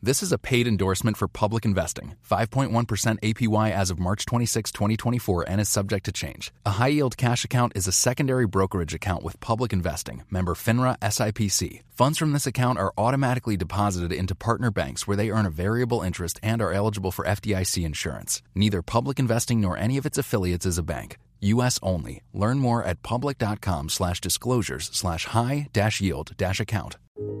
This 0.00 0.22
is 0.22 0.30
a 0.30 0.38
paid 0.38 0.68
endorsement 0.68 1.16
for 1.16 1.26
public 1.26 1.64
investing. 1.64 2.14
5.1% 2.30 3.18
APY 3.20 3.70
as 3.72 3.90
of 3.90 3.98
March 3.98 4.26
26, 4.26 4.70
2024, 4.70 5.48
and 5.48 5.60
is 5.60 5.68
subject 5.68 6.04
to 6.04 6.12
change. 6.12 6.52
A 6.64 6.70
high 6.70 6.94
yield 6.98 7.16
cash 7.16 7.44
account 7.44 7.72
is 7.74 7.88
a 7.88 7.92
secondary 7.92 8.46
brokerage 8.46 8.94
account 8.94 9.24
with 9.24 9.40
public 9.40 9.72
investing. 9.72 10.22
Member 10.30 10.54
FINRA 10.54 10.96
SIPC. 11.00 11.82
Funds 11.90 12.16
from 12.16 12.32
this 12.32 12.46
account 12.46 12.78
are 12.78 12.94
automatically 12.96 13.56
deposited 13.56 14.12
into 14.12 14.36
partner 14.36 14.70
banks 14.70 15.08
where 15.08 15.16
they 15.16 15.30
earn 15.30 15.46
a 15.46 15.50
variable 15.50 16.02
interest 16.02 16.38
and 16.44 16.62
are 16.62 16.72
eligible 16.72 17.10
for 17.10 17.24
FDIC 17.24 17.84
insurance. 17.84 18.40
Neither 18.54 18.82
public 18.82 19.18
investing 19.18 19.60
nor 19.60 19.76
any 19.76 19.96
of 19.96 20.06
its 20.06 20.16
affiliates 20.16 20.64
is 20.64 20.78
a 20.78 20.84
bank. 20.84 21.18
U.S. 21.40 21.78
only. 21.82 22.22
Learn 22.32 22.58
more 22.58 22.82
at 22.82 23.02
public.com 23.02 23.88
slash 23.88 24.20
disclosures 24.20 24.90
slash 24.92 25.26
high 25.26 25.68
dash 25.72 26.00
yield 26.00 26.32
dash 26.36 26.60
account. 26.60 26.96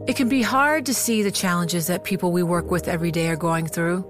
It 0.06 0.16
can 0.16 0.28
be 0.28 0.42
hard 0.42 0.86
to 0.86 0.94
see 0.94 1.22
the 1.22 1.30
challenges 1.30 1.86
that 1.86 2.04
people 2.04 2.32
we 2.32 2.42
work 2.42 2.70
with 2.70 2.88
every 2.88 3.10
day 3.12 3.28
are 3.28 3.36
going 3.36 3.66
through. 3.66 4.04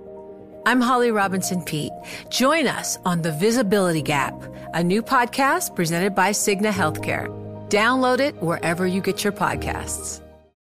I'm 0.67 0.81
Holly 0.81 1.11
Robinson 1.11 1.63
Pete. 1.63 1.93
Join 2.31 2.67
us 2.67 2.99
on 3.05 3.23
The 3.23 3.33
Visibility 3.33 4.03
Gap, 4.03 4.35
a 4.75 4.83
new 4.83 5.03
podcast 5.03 5.75
presented 5.75 6.15
by 6.15 6.31
Cigna 6.31 6.71
Healthcare. 6.71 7.29
Download 7.69 8.21
it 8.21 8.35
wherever 8.43 8.87
you 8.87 9.01
get 9.01 9.25
your 9.25 9.33
podcasts. 9.33 10.23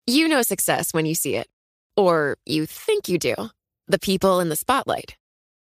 You 0.06 0.28
know 0.28 0.42
success 0.42 0.92
when 0.92 1.06
you 1.06 1.14
see 1.14 1.36
it, 1.36 1.48
or 1.96 2.36
you 2.46 2.66
think 2.66 3.08
you 3.08 3.18
do. 3.18 3.34
The 3.88 3.98
people 3.98 4.40
in 4.40 4.48
the 4.48 4.56
spotlight. 4.56 5.16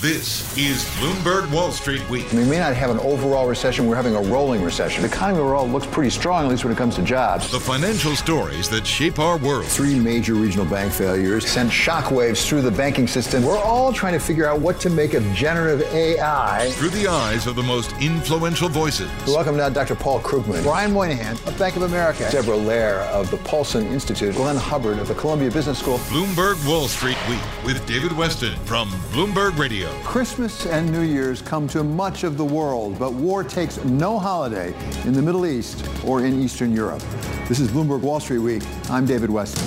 This 0.00 0.54
is 0.58 0.84
Bloomberg 0.98 1.50
Wall 1.50 1.70
Street 1.72 2.06
Week. 2.10 2.30
We 2.32 2.44
may 2.44 2.58
not 2.58 2.74
have 2.74 2.90
an 2.90 2.98
overall 2.98 3.46
recession, 3.48 3.86
we're 3.86 3.96
having 3.96 4.14
a 4.14 4.20
rolling 4.20 4.62
recession. 4.62 5.00
The 5.00 5.08
economy 5.08 5.40
overall 5.40 5.66
looks 5.66 5.86
pretty 5.86 6.10
strong, 6.10 6.44
at 6.44 6.50
least 6.50 6.64
when 6.64 6.72
it 6.72 6.76
comes 6.76 6.96
to 6.96 7.02
jobs. 7.02 7.50
The 7.50 7.58
financial 7.60 8.14
stories 8.14 8.68
that 8.68 8.86
shape 8.86 9.18
our 9.18 9.38
world. 9.38 9.64
Three 9.64 9.98
major 9.98 10.34
regional 10.34 10.66
bank 10.66 10.92
failures 10.92 11.48
sent 11.48 11.70
shockwaves 11.70 12.46
through 12.46 12.60
the 12.60 12.70
banking 12.70 13.06
system. 13.06 13.42
We're 13.42 13.56
all 13.58 13.90
trying 13.90 14.12
to 14.12 14.18
figure 14.18 14.46
out 14.46 14.60
what 14.60 14.80
to 14.80 14.90
make 14.90 15.14
of 15.14 15.24
generative 15.32 15.80
AI. 15.94 16.68
Through 16.72 16.90
the 16.90 17.06
eyes 17.06 17.46
of 17.46 17.56
the 17.56 17.62
most 17.62 17.92
influential 17.98 18.68
voices. 18.68 19.08
Welcome 19.26 19.56
now, 19.56 19.70
Dr. 19.70 19.94
Paul 19.94 20.20
Krugman, 20.20 20.62
Brian 20.62 20.92
Moynihan 20.92 21.36
of 21.46 21.58
Bank 21.58 21.76
of 21.76 21.82
America, 21.82 22.28
Deborah 22.30 22.56
Lehr 22.58 22.98
of 23.12 23.30
the 23.30 23.38
Paulson 23.38 23.86
Institute, 23.86 24.34
Glenn 24.34 24.56
Hubbard 24.56 24.98
of 24.98 25.08
the 25.08 25.14
Columbia 25.14 25.50
Business 25.50 25.78
School. 25.78 25.96
Bloomberg 26.10 26.68
Wall 26.68 26.86
Street 26.86 27.16
Week 27.30 27.40
with 27.64 27.86
David 27.86 28.10
Westin 28.10 28.58
from 28.66 28.90
Bloomberg 29.12 29.56
Radio. 29.56 29.75
Christmas 30.04 30.66
and 30.66 30.90
New 30.90 31.02
Year's 31.02 31.42
come 31.42 31.68
to 31.68 31.84
much 31.84 32.24
of 32.24 32.36
the 32.36 32.44
world, 32.44 32.98
but 32.98 33.12
war 33.12 33.44
takes 33.44 33.82
no 33.84 34.18
holiday 34.18 34.74
in 35.04 35.12
the 35.12 35.20
Middle 35.20 35.46
East 35.46 35.86
or 36.04 36.24
in 36.24 36.40
Eastern 36.40 36.72
Europe. 36.72 37.02
This 37.48 37.60
is 37.60 37.68
Bloomberg 37.68 38.00
Wall 38.00 38.20
Street 38.20 38.38
Week. 38.38 38.62
I'm 38.90 39.04
David 39.04 39.30
Westin. 39.30 39.66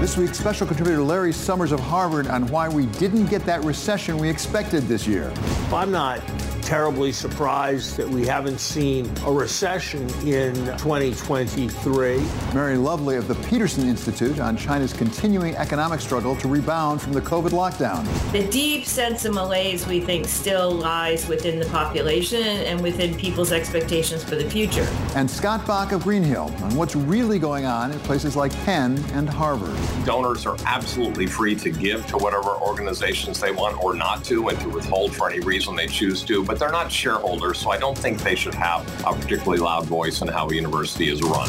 This 0.00 0.16
week, 0.16 0.34
special 0.34 0.66
contributor 0.66 1.02
Larry 1.02 1.32
Summers 1.32 1.72
of 1.72 1.80
Harvard 1.80 2.26
on 2.28 2.46
why 2.48 2.68
we 2.68 2.86
didn't 2.86 3.26
get 3.26 3.44
that 3.44 3.62
recession 3.64 4.18
we 4.18 4.28
expected 4.28 4.84
this 4.84 5.06
year. 5.06 5.32
I'm 5.72 5.90
not 5.90 6.20
terribly 6.68 7.10
surprised 7.10 7.96
that 7.96 8.06
we 8.06 8.26
haven't 8.26 8.60
seen 8.60 9.10
a 9.24 9.32
recession 9.32 10.02
in 10.26 10.54
2023. 10.76 12.22
Mary 12.52 12.76
Lovely 12.76 13.16
of 13.16 13.26
the 13.26 13.36
Peterson 13.48 13.88
Institute 13.88 14.38
on 14.38 14.54
China's 14.54 14.92
continuing 14.92 15.56
economic 15.56 15.98
struggle 15.98 16.36
to 16.36 16.46
rebound 16.46 17.00
from 17.00 17.14
the 17.14 17.22
COVID 17.22 17.52
lockdown. 17.52 18.04
The 18.32 18.46
deep 18.48 18.84
sense 18.84 19.24
of 19.24 19.32
malaise 19.32 19.86
we 19.86 20.00
think 20.00 20.28
still 20.28 20.70
lies 20.70 21.26
within 21.26 21.58
the 21.58 21.64
population 21.70 22.42
and 22.42 22.82
within 22.82 23.16
people's 23.16 23.50
expectations 23.50 24.22
for 24.22 24.34
the 24.34 24.50
future. 24.50 24.86
And 25.14 25.30
Scott 25.30 25.66
Bok 25.66 25.92
of 25.92 26.02
Greenhill 26.02 26.54
on 26.62 26.76
what's 26.76 26.94
really 26.94 27.38
going 27.38 27.64
on 27.64 27.92
at 27.92 28.02
places 28.02 28.36
like 28.36 28.52
Penn 28.66 29.02
and 29.14 29.26
Harvard. 29.26 29.74
Donors 30.04 30.44
are 30.44 30.58
absolutely 30.66 31.26
free 31.26 31.54
to 31.54 31.70
give 31.70 32.06
to 32.08 32.18
whatever 32.18 32.50
organizations 32.50 33.40
they 33.40 33.52
want 33.52 33.82
or 33.82 33.94
not 33.94 34.22
to 34.24 34.48
and 34.48 34.60
to 34.60 34.68
withhold 34.68 35.16
for 35.16 35.30
any 35.30 35.40
reason 35.40 35.74
they 35.74 35.86
choose 35.86 36.22
to, 36.24 36.44
but 36.44 36.57
they're 36.58 36.70
not 36.70 36.90
shareholders, 36.90 37.58
so 37.58 37.70
I 37.70 37.78
don't 37.78 37.96
think 37.96 38.20
they 38.22 38.34
should 38.34 38.54
have 38.54 38.86
a 39.06 39.12
particularly 39.12 39.58
loud 39.58 39.84
voice 39.86 40.22
in 40.22 40.28
how 40.28 40.48
a 40.48 40.54
university 40.54 41.08
is 41.08 41.22
run. 41.22 41.48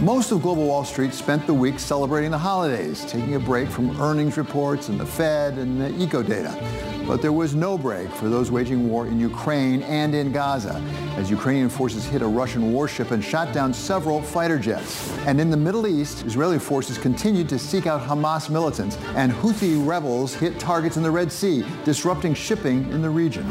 Most 0.00 0.30
of 0.30 0.42
Global 0.42 0.64
Wall 0.66 0.84
Street 0.84 1.12
spent 1.12 1.46
the 1.46 1.52
week 1.52 1.78
celebrating 1.78 2.30
the 2.30 2.38
holidays, 2.38 3.04
taking 3.04 3.34
a 3.34 3.40
break 3.40 3.68
from 3.68 4.00
earnings 4.00 4.38
reports 4.38 4.88
and 4.88 4.98
the 4.98 5.04
Fed 5.04 5.58
and 5.58 5.80
the 5.80 5.90
eco 6.02 6.22
data. 6.22 6.87
But 7.08 7.22
there 7.22 7.32
was 7.32 7.54
no 7.54 7.78
break 7.78 8.10
for 8.10 8.28
those 8.28 8.50
waging 8.50 8.90
war 8.90 9.06
in 9.06 9.18
Ukraine 9.18 9.82
and 9.84 10.14
in 10.14 10.30
Gaza 10.30 10.82
as 11.16 11.30
Ukrainian 11.30 11.70
forces 11.70 12.04
hit 12.04 12.20
a 12.20 12.26
Russian 12.26 12.70
warship 12.70 13.12
and 13.12 13.24
shot 13.24 13.54
down 13.54 13.72
several 13.72 14.20
fighter 14.20 14.58
jets. 14.58 15.10
And 15.26 15.40
in 15.40 15.48
the 15.48 15.56
Middle 15.56 15.86
East, 15.86 16.26
Israeli 16.26 16.58
forces 16.58 16.98
continued 16.98 17.48
to 17.48 17.58
seek 17.58 17.86
out 17.86 18.02
Hamas 18.02 18.50
militants, 18.50 18.98
and 19.16 19.32
Houthi 19.32 19.74
rebels 19.84 20.34
hit 20.34 20.60
targets 20.60 20.98
in 20.98 21.02
the 21.02 21.10
Red 21.10 21.32
Sea, 21.32 21.64
disrupting 21.82 22.34
shipping 22.34 22.86
in 22.92 23.00
the 23.00 23.08
region. 23.08 23.44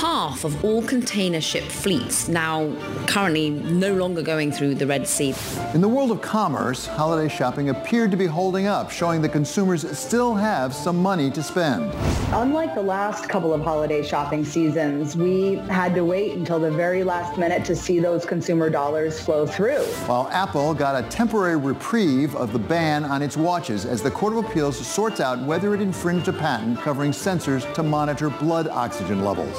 Half 0.00 0.44
of 0.44 0.64
all 0.64 0.80
container 0.80 1.40
ship 1.40 1.64
fleets 1.64 2.28
now 2.28 2.72
currently 3.08 3.50
no 3.50 3.92
longer 3.92 4.22
going 4.22 4.52
through 4.52 4.76
the 4.76 4.86
Red 4.86 5.08
Sea. 5.08 5.34
In 5.74 5.80
the 5.80 5.88
world 5.88 6.12
of 6.12 6.22
commerce, 6.22 6.86
holiday 6.86 7.28
shopping 7.28 7.70
appeared 7.70 8.12
to 8.12 8.16
be 8.16 8.26
holding 8.26 8.66
up, 8.68 8.92
showing 8.92 9.20
that 9.22 9.32
consumers 9.32 9.82
still 9.98 10.32
have 10.36 10.72
some 10.72 10.96
money 10.96 11.28
to 11.32 11.42
spend. 11.42 11.92
Unlike 12.32 12.76
the 12.76 12.82
last 12.82 12.99
couple 13.00 13.54
of 13.54 13.62
holiday 13.62 14.02
shopping 14.02 14.44
seasons, 14.44 15.16
we 15.16 15.54
had 15.70 15.94
to 15.94 16.04
wait 16.04 16.36
until 16.36 16.58
the 16.58 16.70
very 16.70 17.02
last 17.02 17.38
minute 17.38 17.64
to 17.64 17.74
see 17.74 17.98
those 17.98 18.26
consumer 18.26 18.68
dollars 18.68 19.18
flow 19.18 19.46
through. 19.46 19.82
While 20.04 20.28
Apple 20.30 20.74
got 20.74 21.02
a 21.02 21.08
temporary 21.08 21.56
reprieve 21.56 22.36
of 22.36 22.52
the 22.52 22.58
ban 22.58 23.04
on 23.04 23.22
its 23.22 23.38
watches 23.38 23.86
as 23.86 24.02
the 24.02 24.10
Court 24.10 24.34
of 24.34 24.44
Appeals 24.44 24.86
sorts 24.86 25.18
out 25.18 25.42
whether 25.46 25.74
it 25.74 25.80
infringed 25.80 26.28
a 26.28 26.32
patent 26.34 26.78
covering 26.80 27.12
sensors 27.12 27.72
to 27.72 27.82
monitor 27.82 28.28
blood 28.28 28.68
oxygen 28.68 29.24
levels. 29.24 29.56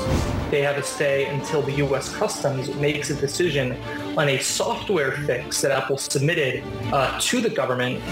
They 0.52 0.62
have 0.62 0.78
a 0.78 0.84
stay 0.84 1.26
until 1.26 1.64
the 1.64 1.74
U.S. 1.88 2.14
Customs 2.14 2.72
makes 2.76 3.10
a 3.10 3.16
decision 3.16 3.76
on 4.18 4.30
a 4.30 4.38
software 4.38 5.14
fix 5.14 5.62
that 5.62 5.72
Apple 5.72 5.98
submitted 5.98 6.64
uh, 6.94 7.20
to 7.20 7.42
the 7.42 7.50
government. 7.50 8.04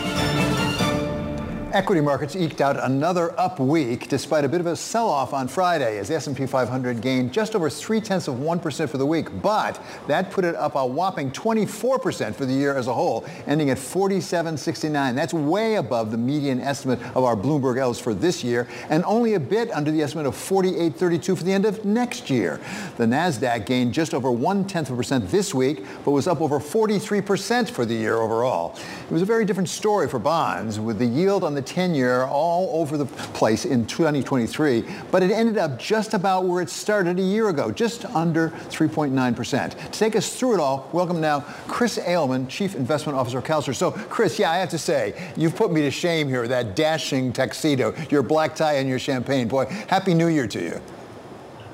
Equity 1.72 2.02
markets 2.02 2.36
eked 2.36 2.62
out 2.62 2.84
another 2.84 3.40
up 3.40 3.60
week 3.60 4.08
despite 4.08 4.44
a 4.44 4.50
bit 4.50 4.60
of 4.60 4.66
a 4.66 4.76
sell-off 4.76 5.34
on 5.34 5.48
Friday 5.48 6.00
as 6.00 6.08
the 6.08 6.16
S&P 6.16 6.48
500 6.48 7.00
gained 7.00 7.32
just 7.32 7.56
over 7.56 7.70
three-tenths 7.70 8.28
of 8.28 8.36
1% 8.36 8.90
for 8.90 8.98
the 8.98 9.06
week. 9.06 9.42
But 9.44 9.80
that 10.08 10.32
put 10.32 10.46
it 10.46 10.56
up 10.56 10.74
a 10.74 10.84
whopping 10.84 11.30
24% 11.30 12.34
for 12.34 12.48
the 12.48 12.54
year 12.54 12.76
as 12.76 12.88
a 12.88 12.94
whole, 12.94 13.24
ending 13.46 13.70
at 13.70 13.78
47.69. 13.78 15.14
That's 15.14 15.32
way 15.32 15.76
above 15.76 16.10
the 16.10 16.18
median 16.18 16.60
estimate 16.60 17.00
of 17.16 17.24
our 17.24 17.36
Bloomberg 17.36 17.78
Elves 17.78 18.00
for 18.00 18.16
this 18.16 18.44
year 18.44 18.68
and 18.90 19.06
only 19.06 19.36
a 19.36 19.40
bit 19.40 19.70
under 19.72 19.92
the 19.92 20.02
estimate 20.02 20.26
of 20.26 20.34
48.32 20.34 21.38
for 21.38 21.44
the 21.44 21.54
end 21.54 21.66
of 21.66 21.86
next 21.86 22.32
year. 22.32 22.60
The 22.98 23.06
NASDAQ 23.06 23.68
gained 23.68 23.94
just 23.94 24.16
over 24.16 24.32
one-tenth 24.32 24.88
of 24.88 24.96
a 24.96 24.98
percent 24.98 25.30
this 25.30 25.54
week, 25.54 25.86
but 26.04 26.12
was 26.12 26.28
up 26.28 26.42
over 26.42 26.60
43% 26.60 27.70
for 27.70 27.86
the 27.86 27.94
year 27.94 28.16
overall. 28.16 28.76
It 29.04 29.12
was 29.12 29.22
a 29.22 29.26
very 29.26 29.46
different 29.46 29.70
story 29.70 30.08
for 30.08 30.18
bonds 30.18 30.80
with 30.80 30.98
the 30.98 31.06
yield 31.06 31.44
on 31.44 31.54
the 31.54 31.59
the 31.66 31.74
10-year 31.74 32.24
all 32.24 32.82
over 32.82 32.98
the 32.98 33.06
place 33.06 33.66
in 33.66 33.86
2023, 33.86 34.84
but 35.12 35.22
it 35.22 35.32
ended 35.32 35.58
up 35.58 35.78
just 35.78 36.14
about 36.14 36.46
where 36.46 36.62
it 36.62 36.70
started 36.70 37.20
a 37.20 37.22
year 37.22 37.50
ago, 37.50 37.72
just 37.72 38.06
under 38.06 38.50
3.9%. 38.70 39.72
To 39.72 39.92
take 39.92 40.16
us 40.16 40.38
through 40.38 40.56
it 40.56 40.60
all, 40.60 40.90
welcome 40.94 41.20
now 41.20 41.42
Chris 41.68 41.98
Ailman, 41.98 42.48
Chief 42.48 42.76
Investment 42.76 43.18
Officer 43.18 43.40
of 43.40 43.44
CalSTRS. 43.44 43.76
So, 43.76 43.92
Chris, 43.92 44.40
yeah, 44.40 44.52
I 44.52 44.58
have 44.58 44.70
to 44.70 44.78
say, 44.78 45.32
you've 45.36 45.56
put 45.56 45.72
me 45.72 45.82
to 45.82 45.92
shame 45.92 46.30
here, 46.30 46.48
that 46.48 46.76
dashing 46.76 47.34
tuxedo, 47.34 47.94
your 48.10 48.24
black 48.24 48.56
tie 48.56 48.76
and 48.76 48.88
your 48.88 49.00
champagne. 49.00 49.48
Boy, 49.48 49.66
Happy 49.88 50.14
New 50.14 50.28
Year 50.28 50.48
to 50.48 50.62
you. 50.62 50.82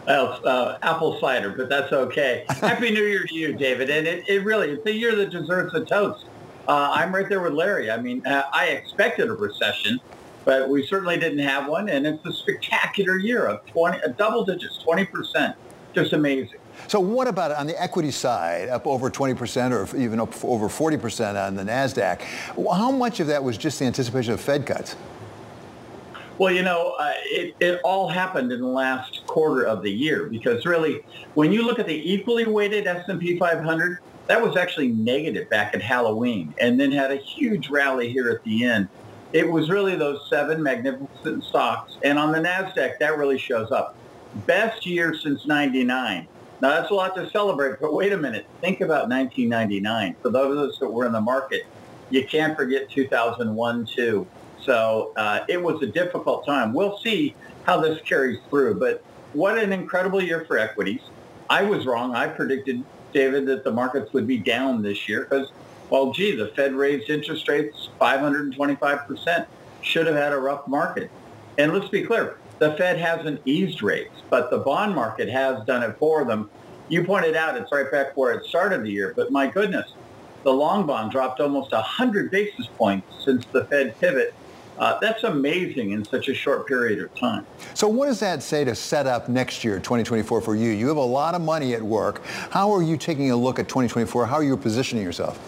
Well, 0.08 0.40
uh, 0.46 0.78
apple 0.84 1.20
cider, 1.20 1.54
but 1.56 1.68
that's 1.68 1.92
okay. 1.92 2.46
Happy 2.50 2.92
New 2.92 3.04
Year 3.04 3.24
to 3.24 3.36
you, 3.36 3.54
David. 3.54 3.90
And 3.90 4.06
it, 4.06 4.28
it 4.28 4.44
really, 4.44 4.70
it's 4.72 4.86
a 4.86 4.94
year 4.94 5.16
that 5.16 5.32
deserves 5.32 5.74
a 5.74 5.84
toast. 5.84 6.26
Uh, 6.68 6.92
I'm 6.94 7.14
right 7.14 7.30
there 7.30 7.42
with 7.42 7.54
Larry. 7.54 7.92
I 7.92 7.98
mean, 7.98 8.26
uh, 8.26 8.44
I 8.52 8.68
expected 8.68 9.30
a 9.30 9.34
recession, 9.34 10.00
but 10.46 10.68
we 10.68 10.86
certainly 10.88 11.18
didn't 11.18 11.40
have 11.40 11.68
one, 11.68 11.90
and 11.90 12.08
it's 12.08 12.26
a 12.26 12.34
spectacular 12.34 13.18
year 13.18 13.46
of 13.46 13.66
20, 13.68 14.00
a 14.00 14.10
double 14.10 14.44
digits, 14.44 14.80
20%. 14.84 15.56
Just 15.94 16.14
amazing. 16.14 16.60
So 16.88 17.00
what 17.00 17.28
about 17.28 17.52
on 17.52 17.68
the 17.68 17.82
equity 17.82 18.12
side, 18.12 18.68
up 18.68 18.86
over 18.86 19.10
20% 19.10 19.72
or 19.72 19.98
even 19.98 20.20
up 20.20 20.44
over 20.44 20.68
40% 20.68 21.48
on 21.48 21.56
the 21.56 21.64
NASDAQ? 21.64 22.22
How 22.76 22.92
much 22.92 23.20
of 23.22 23.28
that 23.28 23.44
was 23.44 23.58
just 23.58 23.80
the 23.80 23.86
anticipation 23.86 24.34
of 24.34 24.42
Fed 24.42 24.66
cuts? 24.66 24.96
Well, 26.38 26.54
you 26.54 26.64
know, 26.64 26.96
uh, 27.00 27.14
it, 27.24 27.56
it 27.62 27.80
all 27.86 28.10
happened 28.10 28.52
in 28.52 28.60
the 28.60 28.68
last 28.68 29.26
quarter 29.26 29.64
of 29.64 29.84
the 29.84 29.90
year 29.90 30.26
because 30.26 30.66
really, 30.66 31.06
when 31.34 31.54
you 31.54 31.64
look 31.66 31.80
at 31.80 31.88
the 31.88 32.14
equally 32.14 32.46
weighted 32.46 32.88
S&P 32.88 33.40
500, 33.40 34.00
that 34.28 34.42
was 34.42 34.58
actually 34.58 34.90
negative 34.90 35.50
back 35.50 35.74
at 35.76 35.82
Halloween 35.82 36.54
and 36.60 36.80
then 36.80 36.92
had 36.92 37.12
a 37.12 37.18
huge 37.18 37.70
rally 37.70 38.12
here 38.12 38.30
at 38.30 38.44
the 38.44 38.66
end. 38.66 38.88
It 39.34 39.50
was 39.50 39.70
really 39.70 39.96
those 39.96 40.28
seven 40.30 40.64
magnificent 40.64 41.44
stocks. 41.44 41.98
And 42.04 42.18
on 42.18 42.32
the 42.32 42.40
NASDAQ, 42.40 43.00
that 43.00 43.18
really 43.18 43.38
shows 43.38 43.72
up. 43.72 43.98
Best 44.48 44.86
year 44.86 45.14
since 45.16 45.46
99. 45.46 46.28
Now, 46.62 46.70
that's 46.70 46.90
a 46.90 46.94
lot 46.94 47.16
to 47.16 47.30
celebrate, 47.30 47.80
but 47.82 47.94
wait 47.94 48.14
a 48.14 48.18
minute. 48.18 48.48
Think 48.62 48.82
about 48.82 49.10
1999. 49.10 50.16
For 50.22 50.30
those 50.30 50.58
of 50.58 50.70
us 50.70 50.80
that 50.80 50.90
were 50.90 51.06
in 51.06 51.12
the 51.12 51.22
market, 51.22 51.66
you 52.10 52.26
can't 52.26 52.56
forget 52.56 52.90
2001, 52.90 53.86
too. 53.86 54.26
So 54.64 55.12
uh, 55.18 55.42
it 55.48 55.62
was 55.62 55.82
a 55.84 55.88
difficult 55.88 56.46
time. 56.46 56.74
We'll 56.74 56.98
see 57.00 57.36
how 57.66 57.82
this 57.82 58.02
carries 58.02 58.40
through. 58.50 58.76
But 58.80 59.04
what 59.34 59.58
an 59.58 59.74
incredible 59.74 60.24
year 60.24 60.46
for 60.46 60.58
equities. 60.58 61.02
I 61.50 61.64
was 61.64 61.86
wrong. 61.86 62.16
I 62.16 62.28
predicted 62.28 62.84
David, 63.16 63.46
that 63.46 63.64
the 63.64 63.72
markets 63.72 64.12
would 64.12 64.28
be 64.28 64.38
down 64.38 64.82
this 64.82 65.08
year 65.08 65.22
because, 65.22 65.50
well, 65.90 66.12
gee, 66.12 66.36
the 66.36 66.50
Fed 66.50 66.74
raised 66.76 67.10
interest 67.10 67.48
rates 67.48 67.88
525%. 68.00 69.48
Should 69.82 70.08
have 70.08 70.16
had 70.16 70.34
a 70.34 70.38
rough 70.38 70.68
market. 70.68 71.10
And 71.58 71.72
let's 71.72 71.88
be 71.88 72.04
clear, 72.04 72.38
the 72.60 72.74
Fed 72.74 72.98
hasn't 72.98 73.42
eased 73.46 73.82
rates, 73.82 74.16
but 74.30 74.50
the 74.50 74.58
bond 74.58 74.94
market 74.96 75.30
has 75.30 75.64
done 75.66 75.82
it 75.84 75.96
for 75.98 76.26
them. 76.26 76.50
You 76.90 77.06
pointed 77.06 77.36
out 77.36 77.56
it's 77.56 77.72
right 77.72 77.90
back 77.90 78.18
where 78.18 78.34
it 78.34 78.46
started 78.46 78.84
the 78.84 78.92
year, 78.92 79.14
but 79.16 79.32
my 79.32 79.48
goodness, 79.48 79.94
the 80.44 80.52
long 80.52 80.86
bond 80.86 81.12
dropped 81.12 81.40
almost 81.40 81.72
100 81.72 82.32
basis 82.32 82.68
points 82.68 83.24
since 83.24 83.46
the 83.46 83.64
Fed 83.66 83.98
pivot 84.02 84.34
uh, 84.78 84.98
that's 85.00 85.24
amazing 85.24 85.92
in 85.92 86.04
such 86.04 86.28
a 86.28 86.34
short 86.34 86.68
period 86.68 87.00
of 87.00 87.14
time. 87.16 87.46
So 87.74 87.88
what 87.88 88.08
does 88.08 88.20
that 88.20 88.44
say 88.44 88.66
to 88.66 88.76
set 88.76 89.08
up 89.08 89.30
next 89.30 89.64
year, 89.64 89.80
2024 89.80 90.42
for 90.42 90.56
you? 90.56 90.70
You 90.70 90.88
have 90.90 90.98
a 90.98 91.02
lot 91.02 91.34
of 91.36 91.42
money 91.42 91.74
at 91.74 91.82
work. 91.82 92.26
How 92.52 92.72
are 92.72 92.82
you 92.82 92.98
taking 92.98 93.32
a 93.32 93.36
look 93.36 93.60
at 93.60 93.68
2024? 93.68 94.26
How 94.26 94.36
are 94.36 94.44
you 94.44 94.58
positioning 94.58 95.04
yourself? 95.04 95.40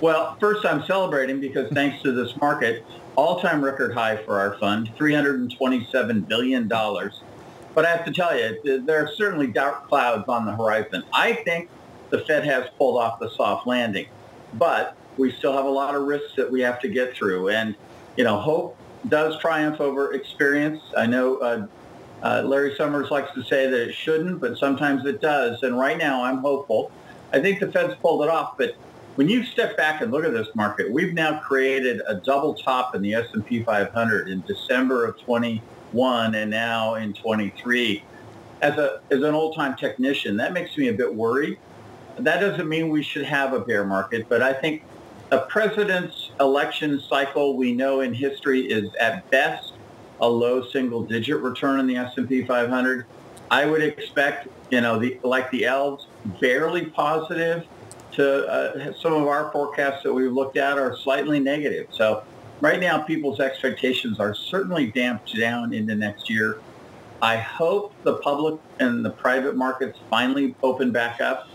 Well, 0.00 0.36
first 0.40 0.64
I'm 0.64 0.84
celebrating 0.84 1.40
because 1.40 1.70
thanks 1.72 2.02
to 2.02 2.12
this 2.12 2.36
market, 2.36 2.84
all-time 3.16 3.62
record 3.62 3.92
high 3.92 4.16
for 4.18 4.38
our 4.38 4.56
fund, 4.58 4.90
$327 4.96 6.28
billion. 6.28 6.68
But 6.68 7.84
I 7.84 7.90
have 7.90 8.04
to 8.04 8.12
tell 8.12 8.36
you, 8.38 8.82
there 8.84 9.04
are 9.04 9.12
certainly 9.14 9.48
dark 9.48 9.88
clouds 9.88 10.28
on 10.28 10.46
the 10.46 10.52
horizon. 10.52 11.02
I 11.12 11.34
think 11.34 11.68
the 12.10 12.20
Fed 12.20 12.44
has 12.44 12.68
pulled 12.78 13.00
off 13.00 13.20
the 13.20 13.30
soft 13.30 13.66
landing, 13.66 14.06
but 14.54 14.96
we 15.16 15.30
still 15.32 15.52
have 15.52 15.66
a 15.66 15.70
lot 15.70 15.94
of 15.94 16.02
risks 16.02 16.34
that 16.36 16.50
we 16.50 16.60
have 16.62 16.80
to 16.80 16.88
get 16.88 17.14
through. 17.14 17.50
And 17.50 17.76
you 18.16 18.24
know, 18.24 18.36
hope 18.36 18.76
does 19.08 19.38
triumph 19.40 19.80
over 19.80 20.12
experience. 20.12 20.82
I 20.96 21.06
know 21.06 21.36
uh, 21.38 21.66
uh, 22.22 22.42
Larry 22.44 22.74
Summers 22.76 23.10
likes 23.10 23.32
to 23.34 23.42
say 23.42 23.68
that 23.68 23.88
it 23.88 23.94
shouldn't, 23.94 24.40
but 24.40 24.58
sometimes 24.58 25.06
it 25.06 25.20
does. 25.20 25.62
And 25.62 25.78
right 25.78 25.96
now, 25.96 26.22
I'm 26.22 26.38
hopeful. 26.38 26.92
I 27.32 27.40
think 27.40 27.60
the 27.60 27.70
Fed's 27.72 27.94
pulled 27.96 28.22
it 28.22 28.28
off, 28.28 28.58
but 28.58 28.74
when 29.16 29.28
you 29.28 29.44
step 29.44 29.76
back 29.76 30.00
and 30.00 30.12
look 30.12 30.24
at 30.24 30.32
this 30.32 30.48
market, 30.54 30.90
we've 30.90 31.14
now 31.14 31.40
created 31.40 32.00
a 32.06 32.14
double 32.14 32.54
top 32.54 32.94
in 32.94 33.02
the 33.02 33.14
S&P 33.14 33.62
500 33.62 34.28
in 34.28 34.42
December 34.46 35.04
of 35.04 35.18
21 35.20 36.34
and 36.34 36.50
now 36.50 36.94
in 36.94 37.12
23. 37.12 38.04
As 38.62 38.76
a 38.76 39.00
as 39.10 39.22
an 39.22 39.34
old-time 39.34 39.74
technician, 39.76 40.36
that 40.36 40.52
makes 40.52 40.76
me 40.76 40.88
a 40.88 40.92
bit 40.92 41.14
worried. 41.14 41.58
That 42.18 42.40
doesn't 42.40 42.68
mean 42.68 42.90
we 42.90 43.02
should 43.02 43.24
have 43.24 43.54
a 43.54 43.60
bear 43.60 43.84
market, 43.84 44.26
but 44.28 44.42
I 44.42 44.52
think 44.52 44.84
a 45.30 45.38
president's 45.38 46.29
election 46.40 47.00
cycle 47.00 47.56
we 47.56 47.72
know 47.72 48.00
in 48.00 48.14
history 48.14 48.62
is 48.62 48.92
at 48.94 49.28
best 49.30 49.74
a 50.20 50.28
low 50.28 50.62
single 50.62 51.02
digit 51.02 51.38
return 51.40 51.80
in 51.80 51.86
the 51.86 51.96
S&P 51.96 52.44
500. 52.44 53.06
I 53.50 53.66
would 53.66 53.82
expect, 53.82 54.48
you 54.70 54.80
know, 54.80 54.98
the, 54.98 55.18
like 55.22 55.50
the 55.50 55.64
elves, 55.64 56.06
barely 56.40 56.86
positive 56.86 57.66
to 58.12 58.46
uh, 58.46 58.92
some 58.94 59.12
of 59.12 59.26
our 59.26 59.50
forecasts 59.52 60.02
that 60.02 60.12
we've 60.12 60.32
looked 60.32 60.56
at 60.56 60.78
are 60.78 60.96
slightly 60.96 61.40
negative. 61.40 61.88
So 61.90 62.22
right 62.60 62.78
now 62.78 63.02
people's 63.02 63.40
expectations 63.40 64.20
are 64.20 64.34
certainly 64.34 64.90
damped 64.90 65.36
down 65.36 65.72
into 65.72 65.94
next 65.94 66.28
year. 66.28 66.60
I 67.22 67.36
hope 67.36 67.92
the 68.02 68.14
public 68.16 68.60
and 68.78 69.04
the 69.04 69.10
private 69.10 69.56
markets 69.56 69.98
finally 70.08 70.54
open 70.62 70.90
back 70.90 71.20
up 71.20 71.48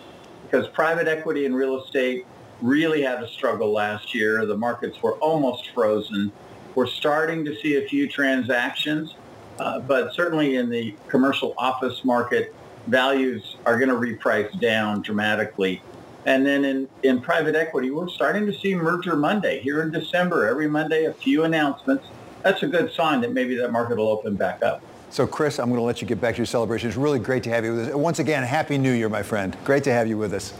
because 0.43 0.67
private 0.69 1.07
equity 1.07 1.45
and 1.45 1.55
real 1.55 1.83
estate 1.83 2.25
really 2.61 3.01
had 3.01 3.23
a 3.23 3.27
struggle 3.27 3.71
last 3.71 4.13
year. 4.13 4.45
The 4.45 4.57
markets 4.57 5.01
were 5.01 5.13
almost 5.13 5.69
frozen. 5.71 6.31
We're 6.73 6.87
starting 6.87 7.45
to 7.45 7.55
see 7.55 7.77
a 7.77 7.87
few 7.87 8.07
transactions, 8.07 9.15
uh, 9.59 9.79
but 9.79 10.13
certainly 10.13 10.55
in 10.55 10.69
the 10.69 10.95
commercial 11.07 11.53
office 11.57 12.03
market, 12.03 12.53
values 12.87 13.57
are 13.65 13.77
going 13.79 13.89
to 13.89 13.95
reprice 13.95 14.59
down 14.59 15.01
dramatically. 15.01 15.81
And 16.25 16.45
then 16.45 16.65
in, 16.65 16.89
in 17.03 17.21
private 17.21 17.55
equity, 17.55 17.91
we're 17.91 18.09
starting 18.09 18.45
to 18.47 18.53
see 18.53 18.73
Merger 18.73 19.15
Monday 19.15 19.59
here 19.59 19.81
in 19.83 19.91
December. 19.91 20.47
Every 20.47 20.67
Monday, 20.67 21.05
a 21.05 21.13
few 21.13 21.43
announcements. 21.43 22.05
That's 22.41 22.63
a 22.63 22.67
good 22.67 22.91
sign 22.91 23.21
that 23.21 23.31
maybe 23.31 23.55
that 23.55 23.71
market 23.71 23.97
will 23.97 24.09
open 24.09 24.35
back 24.35 24.63
up. 24.63 24.81
So, 25.11 25.25
Chris, 25.25 25.59
I'm 25.59 25.67
going 25.67 25.79
to 25.79 25.83
let 25.85 26.01
you 26.01 26.07
get 26.07 26.19
back 26.19 26.35
to 26.35 26.39
your 26.39 26.45
celebration. 26.45 26.89
It's 26.89 26.97
really 26.97 27.19
great 27.19 27.43
to 27.43 27.49
have 27.51 27.63
you 27.63 27.75
with 27.75 27.87
us. 27.89 27.95
Once 27.95 28.19
again, 28.19 28.43
Happy 28.43 28.77
New 28.77 28.91
Year, 28.91 29.07
my 29.07 29.23
friend. 29.23 29.55
Great 29.63 29.83
to 29.85 29.93
have 29.93 30.07
you 30.07 30.17
with 30.17 30.33
us. 30.33 30.53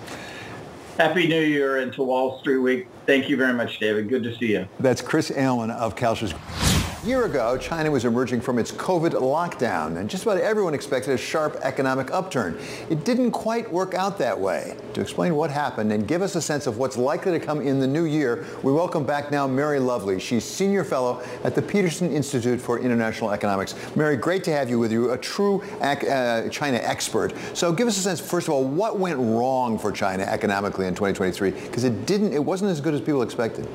Happy 0.98 1.28
New 1.28 1.42
Year 1.42 1.78
and 1.80 1.92
to 1.94 2.04
Wall 2.04 2.40
Street 2.40 2.60
Week. 2.60 2.88
Thank 3.06 3.30
you 3.30 3.36
very 3.36 3.54
much, 3.54 3.80
David. 3.80 4.08
Good 4.08 4.24
to 4.24 4.36
see 4.38 4.54
you. 4.54 4.68
That's 4.80 5.02
Chris 5.02 5.30
Ailman 5.30 5.72
of 5.72 5.96
CalSTRS. 5.96 6.65
A 7.06 7.08
year 7.08 7.26
ago, 7.26 7.56
China 7.56 7.92
was 7.92 8.04
emerging 8.04 8.42
from 8.42 8.58
its 8.58 8.72
COVID 8.72 9.12
lockdown, 9.12 9.98
and 9.98 10.10
just 10.10 10.24
about 10.24 10.40
everyone 10.40 10.74
expected 10.74 11.14
a 11.14 11.18
sharp 11.18 11.56
economic 11.62 12.10
upturn. 12.10 12.58
It 12.90 13.06
didn't 13.06 13.30
quite 13.30 13.72
work 13.72 13.94
out 13.94 14.18
that 14.18 14.40
way. 14.40 14.76
To 14.96 15.02
explain 15.02 15.36
what 15.36 15.52
happened 15.52 15.92
and 15.92 16.08
give 16.08 16.24
us 16.24 16.34
a 16.34 16.42
sense 16.42 16.66
of 16.66 16.80
what's 16.80 16.98
likely 16.98 17.32
to 17.32 17.40
come 17.40 17.62
in 17.62 17.80
the 17.80 17.86
new 17.86 18.06
year, 18.06 18.44
we 18.64 18.74
welcome 18.74 19.06
back 19.06 19.30
now 19.30 19.46
Mary 19.46 19.80
Lovely. 19.80 20.20
She's 20.20 20.44
Senior 20.44 20.84
Fellow 20.84 21.22
at 21.44 21.54
the 21.54 21.62
Peterson 21.62 22.12
Institute 22.12 22.60
for 22.60 22.80
International 22.80 23.30
Economics. 23.30 23.76
Mary, 23.96 24.18
great 24.18 24.44
to 24.46 24.52
have 24.52 24.68
you 24.68 24.80
with 24.80 24.92
you, 24.92 25.12
a 25.12 25.18
true 25.20 25.62
uh, 25.82 26.50
China 26.50 26.78
expert. 26.78 27.36
So 27.54 27.72
give 27.72 27.88
us 27.88 27.98
a 27.98 28.02
sense, 28.02 28.20
first 28.20 28.48
of 28.48 28.56
all, 28.56 28.64
what 28.64 28.98
went 28.98 29.20
wrong 29.20 29.78
for 29.78 29.92
China 29.92 30.24
economically 30.24 30.88
in 30.88 30.96
2023? 30.96 31.52
Because 31.52 31.84
it 31.84 32.08
didn't, 32.08 32.34
it 32.34 32.44
wasn't 32.44 32.72
as 32.72 32.82
good 32.82 32.96
as 32.96 33.02
people 33.02 33.22
expected. 33.22 33.68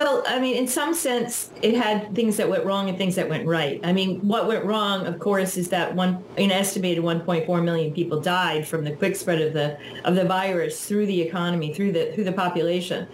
Well, 0.00 0.22
I 0.26 0.40
mean, 0.40 0.56
in 0.56 0.66
some 0.68 0.94
sense, 0.94 1.50
it 1.60 1.74
had 1.74 2.14
things 2.14 2.38
that 2.38 2.48
went 2.48 2.64
wrong 2.64 2.88
and 2.88 2.96
things 2.96 3.14
that 3.16 3.28
went 3.28 3.46
right. 3.46 3.78
I 3.84 3.92
mean, 3.92 4.26
what 4.26 4.48
went 4.48 4.64
wrong, 4.64 5.06
of 5.06 5.18
course, 5.18 5.58
is 5.58 5.68
that 5.68 5.94
one 5.94 6.24
an 6.38 6.50
estimated 6.50 7.04
1.4 7.04 7.62
million 7.62 7.92
people 7.92 8.18
died 8.18 8.66
from 8.66 8.84
the 8.84 8.92
quick 8.92 9.16
spread 9.16 9.42
of 9.42 9.52
the 9.52 9.76
of 10.04 10.14
the 10.14 10.24
virus 10.24 10.86
through 10.86 11.04
the 11.04 11.20
economy, 11.20 11.74
through 11.74 11.92
the 11.92 12.10
through 12.14 12.24
the 12.24 12.32
population. 12.32 13.06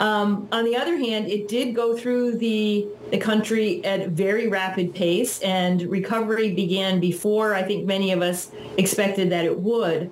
Um, 0.00 0.48
on 0.50 0.64
the 0.64 0.76
other 0.76 0.96
hand, 0.96 1.28
it 1.28 1.46
did 1.46 1.76
go 1.76 1.96
through 1.96 2.38
the, 2.38 2.86
the 3.12 3.18
country 3.18 3.82
at 3.84 4.08
very 4.08 4.48
rapid 4.48 4.94
pace 4.94 5.40
and 5.40 5.80
recovery 5.82 6.52
began 6.54 6.98
before 6.98 7.54
I 7.54 7.62
think 7.62 7.86
many 7.86 8.10
of 8.10 8.20
us 8.20 8.50
expected 8.76 9.30
that 9.30 9.44
it 9.44 9.60
would. 9.60 10.10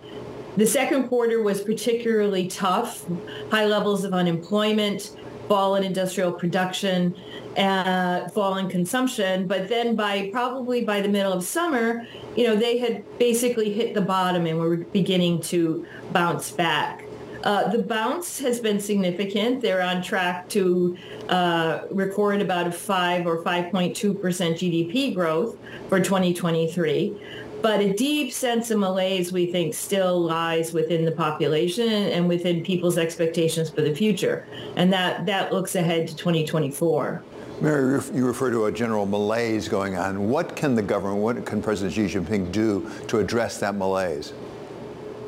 The 0.57 0.67
second 0.67 1.09
quarter 1.09 1.43
was 1.43 1.61
particularly 1.61 2.47
tough, 2.47 3.05
high 3.51 3.67
levels 3.67 4.05
of 4.05 4.15
unemployment, 4.15 5.15
fall 5.49 5.77
in 5.77 5.85
industrial 5.85 6.33
production, 6.33 7.15
uh, 7.57 8.29
fall 8.31 8.57
in 8.57 8.69
consumption. 8.69 9.47
But 9.47 9.69
then 9.69 9.97
by 9.97 10.31
probably 10.33 10.85
by 10.85 11.01
the 11.01 11.09
middle 11.09 11.33
of 11.33 11.45
summer, 11.45 12.07
you 12.37 12.45
know, 12.45 12.57
they 12.57 12.79
had 12.79 13.19
basically 13.19 13.73
hit 13.73 13.95
the 13.95 14.01
bottom 14.01 14.47
and 14.47 14.59
were 14.59 14.77
beginning 14.77 15.41
to 15.43 15.87
bounce 16.13 16.51
back. 16.51 17.05
Uh, 17.45 17.69
the 17.69 17.83
bounce 17.83 18.39
has 18.39 18.59
been 18.59 18.81
significant. 18.81 19.61
They're 19.61 19.83
on 19.83 20.03
track 20.03 20.49
to 20.51 20.97
uh, 21.29 21.83
record 21.91 22.41
about 22.41 22.67
a 22.67 22.73
5 22.73 23.27
or 23.27 23.43
5.2% 23.43 23.93
GDP 23.95 25.15
growth 25.15 25.59
for 25.91 26.01
2023. 26.01 27.21
But 27.65 27.81
a 27.81 27.95
deep 27.95 28.31
sense 28.31 28.71
of 28.71 28.79
malaise, 28.79 29.33
we 29.33 29.47
think, 29.47 29.73
still 29.73 30.21
lies 30.21 30.75
within 30.75 31.07
the 31.07 31.13
population 31.13 31.89
and 31.89 32.29
within 32.29 32.63
people's 32.63 32.99
expectations 32.99 33.71
for 33.71 33.81
the 33.81 33.95
future. 33.95 34.47
And 34.77 34.93
that, 34.93 35.25
that 35.25 35.51
looks 35.51 35.75
ahead 35.75 36.07
to 36.09 36.15
2024. 36.15 37.23
Mary, 37.63 38.03
you 38.13 38.27
refer 38.27 38.51
to 38.51 38.67
a 38.67 38.73
general 38.73 39.07
malaise 39.07 39.67
going 39.67 39.97
on. 39.97 40.29
What 40.29 40.55
can 40.55 40.75
the 40.75 40.83
government, 40.83 41.23
what 41.23 41.47
can 41.47 41.63
President 41.63 41.95
Xi 41.95 42.19
Jinping 42.19 42.53
do 42.53 42.91
to 43.09 43.19
address 43.21 43.59
that 43.61 43.77
malaise? 43.77 44.35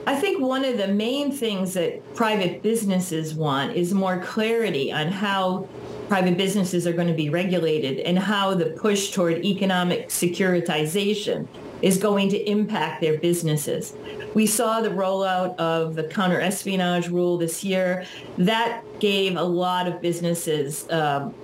I 0.07 0.15
think 0.15 0.43
one 0.43 0.67
of 0.67 0.77
the 0.77 0.89
main 0.89 1.33
things 1.33 1.73
that 1.73 2.15
private 2.15 2.63
businesses 2.63 3.35
want 3.35 3.75
is 3.75 3.95
more 3.95 4.21
clarity 4.21 4.93
on 4.93 5.09
how 5.09 5.67
private 6.09 6.37
businesses 6.37 6.87
are 6.87 6.93
going 6.93 7.09
to 7.09 7.15
be 7.15 7.31
regulated 7.31 8.01
and 8.01 8.19
how 8.19 8.53
the 8.53 8.67
push 8.67 9.13
toward 9.13 9.43
economic 9.43 10.11
securitization 10.11 11.49
is 11.83 11.99
going 11.99 12.29
to 12.31 12.51
impact 12.51 13.01
their 13.01 13.19
businesses. 13.19 13.95
We 14.35 14.47
saw 14.47 14.81
the 14.81 14.89
rollout 14.89 15.57
of 15.57 15.95
the 15.95 16.05
counter-espionage 16.05 17.09
rule 17.09 17.39
this 17.39 17.63
year. 17.63 18.05
That 18.39 18.83
gave 19.01 19.37
a 19.37 19.43
lot 19.43 19.87
of 19.87 20.01
businesses 20.01 20.91
um, 20.91 21.35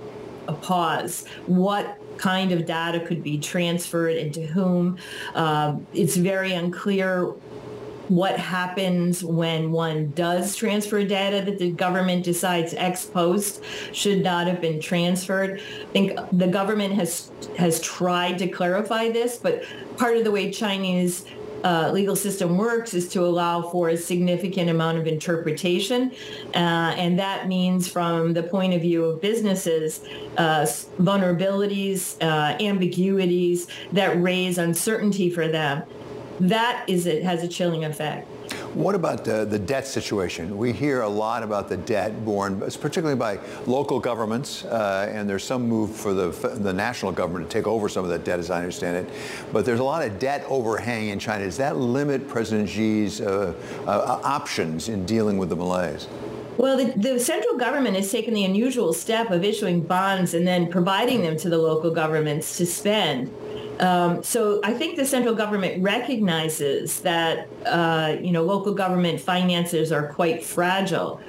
a 0.47 0.53
pause. 0.53 1.25
What 1.45 1.97
kind 2.17 2.51
of 2.51 2.65
data 2.65 2.99
could 2.99 3.23
be 3.23 3.37
transferred 3.39 4.17
and 4.17 4.33
to 4.33 4.45
whom? 4.45 4.97
Um, 5.35 5.85
it's 5.93 6.15
very 6.15 6.53
unclear 6.53 7.33
what 8.09 8.37
happens 8.37 9.23
when 9.23 9.71
one 9.71 10.11
does 10.11 10.55
transfer 10.55 11.03
data 11.05 11.43
that 11.45 11.57
the 11.57 11.71
government 11.71 12.23
decides 12.23 12.73
ex 12.73 13.05
post 13.05 13.63
should 13.93 14.21
not 14.21 14.45
have 14.45 14.59
been 14.59 14.79
transferred. 14.79 15.59
I 15.59 15.91
think 15.93 16.19
the 16.31 16.47
government 16.47 16.93
has 16.93 17.31
has 17.57 17.79
tried 17.79 18.37
to 18.39 18.47
clarify 18.47 19.09
this, 19.09 19.37
but 19.37 19.63
part 19.97 20.17
of 20.17 20.23
the 20.23 20.31
way 20.31 20.51
Chinese 20.51 21.25
uh, 21.63 21.89
legal 21.93 22.15
system 22.15 22.57
works 22.57 22.93
is 22.93 23.07
to 23.07 23.23
allow 23.23 23.61
for 23.61 23.89
a 23.89 23.97
significant 23.97 24.69
amount 24.69 24.97
of 24.97 25.07
interpretation. 25.07 26.11
Uh, 26.53 26.93
and 26.97 27.17
that 27.17 27.47
means 27.47 27.87
from 27.87 28.33
the 28.33 28.43
point 28.43 28.73
of 28.73 28.81
view 28.81 29.05
of 29.05 29.21
businesses, 29.21 30.01
uh, 30.37 30.63
vulnerabilities, 30.99 32.21
uh, 32.21 32.57
ambiguities 32.61 33.67
that 33.93 34.21
raise 34.21 34.57
uncertainty 34.57 35.29
for 35.29 35.47
them 35.47 35.83
that 36.39 36.83
is 36.87 37.05
it 37.05 37.23
has 37.23 37.43
a 37.43 37.47
chilling 37.47 37.85
effect. 37.85 38.27
What 38.73 38.95
about 38.95 39.23
the, 39.23 39.45
the 39.45 39.59
debt 39.59 39.85
situation? 39.85 40.57
We 40.57 40.73
hear 40.73 41.01
a 41.01 41.07
lot 41.07 41.43
about 41.43 41.69
the 41.69 41.77
debt 41.77 42.25
borne, 42.25 42.59
particularly 42.59 43.15
by 43.15 43.39
local 43.67 43.99
governments, 43.99 44.65
uh, 44.65 45.11
and 45.13 45.29
there's 45.29 45.43
some 45.43 45.69
move 45.69 45.95
for 45.95 46.15
the, 46.15 46.29
the 46.57 46.73
national 46.73 47.11
government 47.11 47.47
to 47.51 47.53
take 47.53 47.67
over 47.67 47.87
some 47.87 48.03
of 48.03 48.09
that 48.09 48.23
debt, 48.23 48.39
as 48.39 48.49
I 48.49 48.57
understand 48.57 49.05
it. 49.05 49.13
But 49.51 49.65
there's 49.65 49.79
a 49.79 49.83
lot 49.83 50.03
of 50.03 50.17
debt 50.17 50.43
overhang 50.47 51.09
in 51.09 51.19
China. 51.19 51.45
Does 51.45 51.57
that 51.57 51.77
limit 51.77 52.27
President 52.27 52.67
Xi's 52.67 53.21
uh, 53.21 53.53
uh, 53.85 54.19
options 54.23 54.89
in 54.89 55.05
dealing 55.05 55.37
with 55.37 55.49
the 55.49 55.55
malaise? 55.55 56.07
Well, 56.57 56.77
the, 56.77 56.93
the, 56.97 57.19
central 57.19 57.57
government 57.57 57.95
has 57.95 58.11
taken 58.11 58.33
the 58.33 58.45
unusual 58.45 58.93
step 58.93 59.29
of 59.31 59.43
issuing 59.43 59.81
bonds 59.81 60.33
and 60.33 60.47
then 60.47 60.71
providing 60.71 61.21
them 61.21 61.37
to 61.37 61.49
the 61.49 61.57
local 61.57 61.91
governments 61.91 62.57
to 62.57 62.65
spend. 62.65 63.31
Um, 63.83 64.23
so 64.23 64.61
I 64.63 64.73
think 64.73 64.95
the 64.95 65.05
central 65.05 65.35
government 65.35 65.83
recognizes 65.83 67.01
that 67.01 67.49
uh, 67.65 68.15
you 68.21 68.31
know 68.31 68.43
local 68.43 68.73
government 68.73 69.19
finances 69.19 69.91
are 69.91 70.07
quite 70.07 70.41
fragile. 70.41 71.19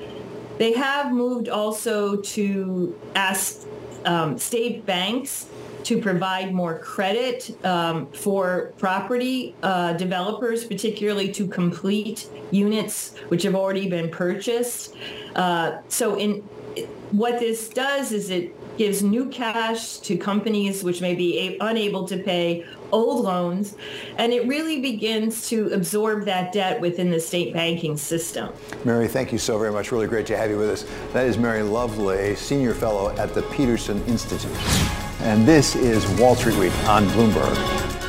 They 0.58 0.72
have 0.74 1.12
moved 1.12 1.48
also 1.48 2.16
to 2.36 2.96
ask 3.16 3.66
um, 4.04 4.38
state 4.38 4.86
banks 4.86 5.46
to 5.82 6.00
provide 6.00 6.54
more 6.54 6.78
credit 6.78 7.58
um, 7.64 8.06
for 8.12 8.72
property 8.78 9.56
uh, 9.64 9.94
developers, 9.94 10.64
particularly 10.64 11.32
to 11.32 11.48
complete 11.48 12.28
units 12.52 13.16
which 13.28 13.42
have 13.42 13.56
already 13.56 13.88
been 13.88 14.08
purchased. 14.08 14.94
Uh, 15.34 15.78
so 15.88 16.16
in 16.16 16.34
what 17.10 17.40
this 17.40 17.68
does 17.68 18.12
is 18.12 18.30
it 18.30 18.54
gives 18.76 19.02
new 19.02 19.26
cash 19.26 19.98
to 19.98 20.16
companies 20.16 20.82
which 20.82 21.00
may 21.00 21.14
be 21.14 21.38
a- 21.38 21.56
unable 21.60 22.06
to 22.08 22.16
pay 22.16 22.64
old 22.92 23.24
loans, 23.24 23.76
and 24.18 24.32
it 24.32 24.46
really 24.46 24.80
begins 24.80 25.48
to 25.48 25.68
absorb 25.72 26.24
that 26.24 26.52
debt 26.52 26.80
within 26.80 27.10
the 27.10 27.20
state 27.20 27.52
banking 27.52 27.96
system. 27.96 28.52
Mary, 28.84 29.08
thank 29.08 29.32
you 29.32 29.38
so 29.38 29.58
very 29.58 29.72
much. 29.72 29.90
Really 29.90 30.06
great 30.06 30.26
to 30.26 30.36
have 30.36 30.50
you 30.50 30.58
with 30.58 30.70
us. 30.70 30.86
That 31.12 31.26
is 31.26 31.36
Mary 31.36 31.62
Lovely, 31.62 32.36
Senior 32.36 32.74
Fellow 32.74 33.14
at 33.16 33.34
the 33.34 33.42
Peterson 33.42 34.02
Institute. 34.04 34.56
And 35.20 35.46
this 35.46 35.74
is 35.74 36.06
Wall 36.20 36.34
Street 36.34 36.56
Week 36.56 36.72
on 36.86 37.06
Bloomberg. 37.08 38.00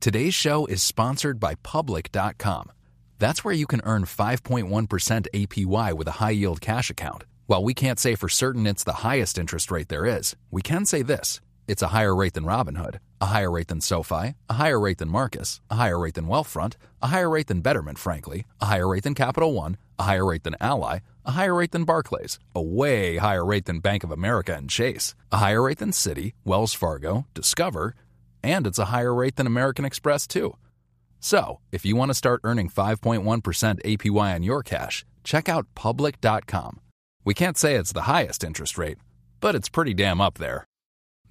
Today's 0.00 0.34
show 0.34 0.64
is 0.66 0.82
sponsored 0.82 1.38
by 1.38 1.56
Public.com. 1.56 2.72
That's 3.18 3.44
where 3.44 3.52
you 3.52 3.66
can 3.66 3.82
earn 3.84 4.04
5.1% 4.04 5.26
APY 5.34 5.92
with 5.92 6.08
a 6.08 6.12
high 6.12 6.30
yield 6.30 6.62
cash 6.62 6.88
account. 6.88 7.24
While 7.50 7.64
we 7.64 7.74
can't 7.74 7.98
say 7.98 8.14
for 8.14 8.28
certain 8.28 8.64
it's 8.64 8.84
the 8.84 9.02
highest 9.02 9.36
interest 9.36 9.72
rate 9.72 9.88
there 9.88 10.06
is, 10.06 10.36
we 10.52 10.62
can 10.62 10.86
say 10.86 11.02
this. 11.02 11.40
It's 11.66 11.82
a 11.82 11.88
higher 11.88 12.14
rate 12.14 12.34
than 12.34 12.44
Robinhood, 12.44 13.00
a 13.20 13.26
higher 13.26 13.50
rate 13.50 13.66
than 13.66 13.80
SoFi, 13.80 14.34
a 14.48 14.54
higher 14.54 14.78
rate 14.78 14.98
than 14.98 15.08
Marcus, 15.08 15.60
a 15.68 15.74
higher 15.74 15.98
rate 15.98 16.14
than 16.14 16.28
Wealthfront, 16.28 16.74
a 17.02 17.08
higher 17.08 17.28
rate 17.28 17.48
than 17.48 17.60
Betterment, 17.60 17.98
frankly, 17.98 18.46
a 18.60 18.66
higher 18.66 18.86
rate 18.86 19.02
than 19.02 19.16
Capital 19.16 19.52
One, 19.52 19.78
a 19.98 20.04
higher 20.04 20.24
rate 20.24 20.44
than 20.44 20.54
Ally, 20.60 21.00
a 21.24 21.32
higher 21.32 21.56
rate 21.56 21.72
than 21.72 21.82
Barclays, 21.82 22.38
a 22.54 22.62
way 22.62 23.16
higher 23.16 23.44
rate 23.44 23.64
than 23.64 23.80
Bank 23.80 24.04
of 24.04 24.12
America 24.12 24.54
and 24.54 24.70
Chase, 24.70 25.16
a 25.32 25.38
higher 25.38 25.62
rate 25.62 25.78
than 25.78 25.90
Citi, 25.90 26.34
Wells 26.44 26.72
Fargo, 26.72 27.26
Discover, 27.34 27.96
and 28.44 28.64
it's 28.64 28.78
a 28.78 28.92
higher 28.94 29.12
rate 29.12 29.34
than 29.34 29.48
American 29.48 29.84
Express, 29.84 30.28
too. 30.28 30.56
So, 31.18 31.58
if 31.72 31.84
you 31.84 31.96
want 31.96 32.10
to 32.10 32.14
start 32.14 32.42
earning 32.44 32.70
5.1% 32.70 33.24
APY 33.82 34.34
on 34.36 34.44
your 34.44 34.62
cash, 34.62 35.04
check 35.24 35.48
out 35.48 35.66
public.com. 35.74 36.80
We 37.22 37.34
can't 37.34 37.58
say 37.58 37.74
it's 37.74 37.92
the 37.92 38.02
highest 38.02 38.42
interest 38.42 38.78
rate, 38.78 38.96
but 39.40 39.54
it's 39.54 39.68
pretty 39.68 39.92
damn 39.92 40.22
up 40.22 40.38
there. 40.38 40.64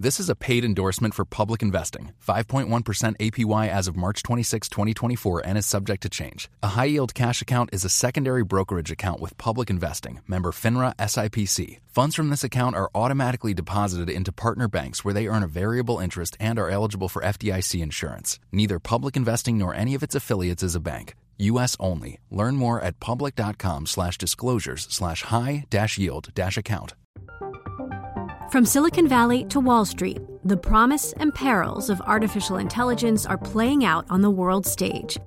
This 0.01 0.19
is 0.19 0.29
a 0.29 0.35
paid 0.35 0.63
endorsement 0.63 1.15
for 1.15 1.25
public 1.25 1.63
investing. 1.63 2.13
5.1% 2.25 3.17
APY 3.17 3.67
as 3.67 3.87
of 3.87 3.97
March 3.97 4.21
26, 4.21 4.69
2024, 4.69 5.45
and 5.45 5.57
is 5.57 5.65
subject 5.65 6.03
to 6.03 6.09
change. 6.09 6.47
A 6.61 6.69
high 6.69 6.85
yield 6.85 7.15
cash 7.15 7.41
account 7.41 7.71
is 7.73 7.83
a 7.83 7.89
secondary 7.89 8.43
brokerage 8.43 8.91
account 8.91 9.19
with 9.19 9.37
public 9.39 9.69
investing, 9.69 10.21
member 10.27 10.51
FINRA 10.51 10.95
SIPC. 10.97 11.79
Funds 11.87 12.15
from 12.15 12.29
this 12.29 12.43
account 12.43 12.75
are 12.75 12.91
automatically 12.93 13.55
deposited 13.55 14.11
into 14.11 14.31
partner 14.31 14.67
banks 14.67 15.03
where 15.03 15.13
they 15.13 15.27
earn 15.27 15.43
a 15.43 15.47
variable 15.47 15.97
interest 15.97 16.37
and 16.39 16.59
are 16.59 16.69
eligible 16.69 17.09
for 17.09 17.23
FDIC 17.23 17.81
insurance. 17.81 18.39
Neither 18.51 18.79
public 18.79 19.17
investing 19.17 19.57
nor 19.57 19.73
any 19.73 19.95
of 19.95 20.03
its 20.03 20.15
affiliates 20.15 20.61
is 20.61 20.75
a 20.75 20.79
bank. 20.79 21.15
U.S. 21.39 21.75
only. 21.79 22.19
Learn 22.29 22.55
more 22.55 22.81
at 22.81 22.99
public.com 22.99 23.85
slash 23.85 24.17
disclosures 24.17 24.87
slash 24.89 25.23
high 25.23 25.65
dash 25.69 25.97
yield 25.97 26.29
dash 26.33 26.57
account. 26.57 26.93
From 28.51 28.65
Silicon 28.65 29.07
Valley 29.07 29.45
to 29.45 29.59
Wall 29.59 29.85
Street, 29.85 30.19
the 30.43 30.57
promise 30.57 31.13
and 31.13 31.33
perils 31.35 31.89
of 31.89 32.01
artificial 32.01 32.57
intelligence 32.57 33.25
are 33.25 33.37
playing 33.37 33.85
out 33.85 34.05
on 34.09 34.21
the 34.21 34.29
world 34.29 34.65
stage. 34.65 35.19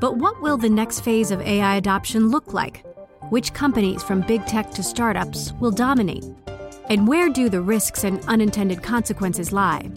But 0.00 0.16
what 0.16 0.40
will 0.40 0.56
the 0.56 0.70
next 0.70 1.00
phase 1.00 1.30
of 1.30 1.42
AI 1.42 1.76
adoption 1.76 2.30
look 2.30 2.54
like? 2.54 2.84
Which 3.28 3.52
companies, 3.52 4.02
from 4.02 4.22
big 4.22 4.46
tech 4.46 4.70
to 4.72 4.82
startups, 4.82 5.52
will 5.60 5.70
dominate? 5.70 6.24
And 6.88 7.06
where 7.06 7.28
do 7.28 7.50
the 7.50 7.60
risks 7.60 8.04
and 8.04 8.24
unintended 8.26 8.82
consequences 8.82 9.52
lie? 9.52 9.90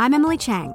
I'm 0.00 0.12
Emily 0.12 0.36
Chang. 0.36 0.74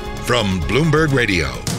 from 0.31 0.61
Bloomberg 0.61 1.11
Radio. 1.11 1.70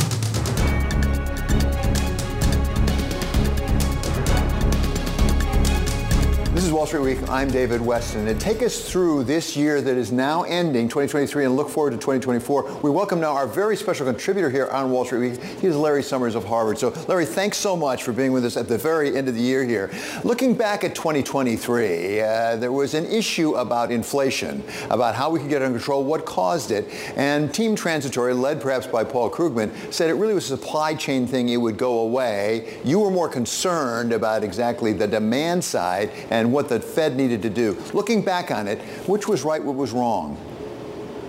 Is 6.72 6.76
Wall 6.76 6.86
Street 6.86 7.18
Week. 7.18 7.28
I'm 7.28 7.48
David 7.48 7.82
Westin. 7.82 8.28
And 8.28 8.40
take 8.40 8.62
us 8.62 8.90
through 8.90 9.24
this 9.24 9.54
year 9.54 9.82
that 9.82 9.94
is 9.98 10.10
now 10.10 10.44
ending, 10.44 10.88
2023, 10.88 11.44
and 11.44 11.54
look 11.54 11.68
forward 11.68 11.90
to 11.90 11.98
2024. 11.98 12.80
We 12.80 12.88
welcome 12.88 13.20
now 13.20 13.34
our 13.34 13.46
very 13.46 13.76
special 13.76 14.06
contributor 14.06 14.48
here 14.48 14.68
on 14.68 14.90
Wall 14.90 15.04
Street 15.04 15.32
Week. 15.32 15.44
He 15.60 15.66
is 15.66 15.76
Larry 15.76 16.02
Summers 16.02 16.34
of 16.34 16.44
Harvard. 16.46 16.78
So, 16.78 16.88
Larry, 17.08 17.26
thanks 17.26 17.58
so 17.58 17.76
much 17.76 18.04
for 18.04 18.12
being 18.12 18.32
with 18.32 18.46
us 18.46 18.56
at 18.56 18.68
the 18.68 18.78
very 18.78 19.14
end 19.14 19.28
of 19.28 19.34
the 19.34 19.40
year 19.42 19.64
here. 19.64 19.90
Looking 20.24 20.54
back 20.54 20.82
at 20.82 20.94
2023, 20.94 22.22
uh, 22.22 22.56
there 22.56 22.72
was 22.72 22.94
an 22.94 23.04
issue 23.04 23.52
about 23.56 23.92
inflation, 23.92 24.64
about 24.88 25.14
how 25.14 25.28
we 25.28 25.40
could 25.40 25.50
get 25.50 25.60
it 25.60 25.66
under 25.66 25.76
control, 25.76 26.02
what 26.02 26.24
caused 26.24 26.70
it. 26.70 26.88
And 27.16 27.52
Team 27.52 27.76
Transitory, 27.76 28.32
led 28.32 28.62
perhaps 28.62 28.86
by 28.86 29.04
Paul 29.04 29.28
Krugman, 29.30 29.92
said 29.92 30.08
it 30.08 30.14
really 30.14 30.32
was 30.32 30.50
a 30.50 30.56
supply 30.56 30.94
chain 30.94 31.26
thing. 31.26 31.50
It 31.50 31.58
would 31.58 31.76
go 31.76 31.98
away. 31.98 32.78
You 32.82 32.98
were 32.98 33.10
more 33.10 33.28
concerned 33.28 34.14
about 34.14 34.42
exactly 34.42 34.94
the 34.94 35.06
demand 35.06 35.62
side 35.62 36.08
and 36.30 36.50
what 36.50 36.61
the 36.68 36.80
Fed 36.80 37.16
needed 37.16 37.42
to 37.42 37.50
do. 37.50 37.76
Looking 37.92 38.22
back 38.22 38.50
on 38.50 38.68
it, 38.68 38.80
which 39.06 39.28
was 39.28 39.44
right, 39.44 39.62
what 39.62 39.76
was 39.76 39.92
wrong? 39.92 40.36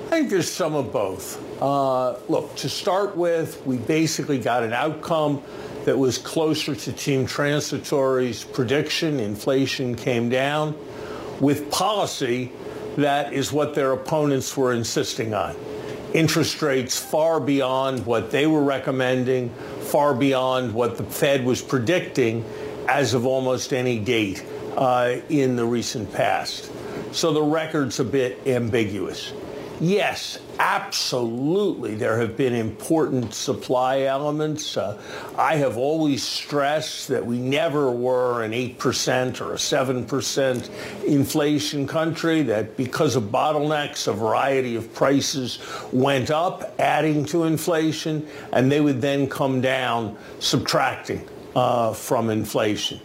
I 0.08 0.18
think 0.18 0.30
there's 0.30 0.52
some 0.52 0.75
of 0.75 0.94
both. 0.94 1.42
Uh, 1.62 2.18
look, 2.30 2.56
to 2.58 2.70
start 2.70 3.18
with, 3.18 3.66
we 3.66 3.78
basically 3.78 4.38
got 4.38 4.63
an 4.63 4.74
outcome 4.74 5.42
that 5.86 5.98
was 5.98 6.18
closer 6.18 6.75
to 6.75 6.94
Team 6.94 7.25
Transitory's 7.25 8.44
prediction. 8.44 9.20
Inflation 9.20 9.96
came 9.96 10.30
down 10.30 10.78
with 11.40 11.70
policy 11.72 12.52
that 12.98 13.34
is 13.34 13.52
what 13.52 13.74
their 13.74 13.92
opponents 13.92 14.56
were 14.56 14.74
insisting 14.74 15.34
on. 15.34 15.56
Interest 16.13 16.62
rates 16.62 17.00
far 17.00 17.40
beyond 17.40 18.06
what 18.06 18.30
they 18.30 18.46
were 18.46 18.63
recommending, 18.63 19.50
far 19.82 20.13
beyond 20.13 20.74
what 20.74 20.98
the 20.98 21.04
Fed 21.04 21.44
was 21.44 21.62
predicting 21.62 22.46
as 22.88 23.16
of 23.16 23.25
almost 23.25 23.74
any 23.74 23.98
date 23.98 24.46
uh, 24.77 25.18
in 25.30 25.56
the 25.56 25.65
recent 25.65 26.12
past. 26.13 26.72
So 27.12 27.32
the 27.32 27.44
record's 27.44 28.00
a 28.00 28.03
bit 28.03 28.48
ambiguous. 28.48 29.34
Yes, 29.80 30.39
absolutely, 30.60 31.96
there 31.96 32.20
have 32.20 32.38
been 32.38 32.53
important 32.53 33.34
supply 33.34 34.03
elements. 34.03 34.77
Uh, 34.77 35.01
I 35.38 35.56
have 35.56 35.77
always 35.77 36.24
stressed 36.24 37.08
that 37.10 37.25
we 37.25 37.38
never 37.38 37.92
were 37.92 38.44
an 38.44 38.51
8% 38.51 39.42
or 39.42 39.53
a 39.53 39.58
7% 39.58 41.06
inflation 41.06 41.88
country, 41.88 42.44
that 42.44 42.77
because 42.77 43.15
of 43.15 43.24
bottlenecks, 43.24 44.08
a 44.08 44.13
variety 44.13 44.75
of 44.75 44.94
prices 44.94 45.60
went 45.92 46.32
up, 46.32 46.75
adding 46.80 47.25
to 47.25 47.44
inflation, 47.44 48.25
and 48.53 48.72
they 48.72 48.80
would 48.80 49.01
then 49.01 49.27
come 49.27 49.60
down, 49.60 50.15
subtracting 50.39 51.27
uh, 51.56 51.94
from 51.94 52.30
inflation. 52.30 53.00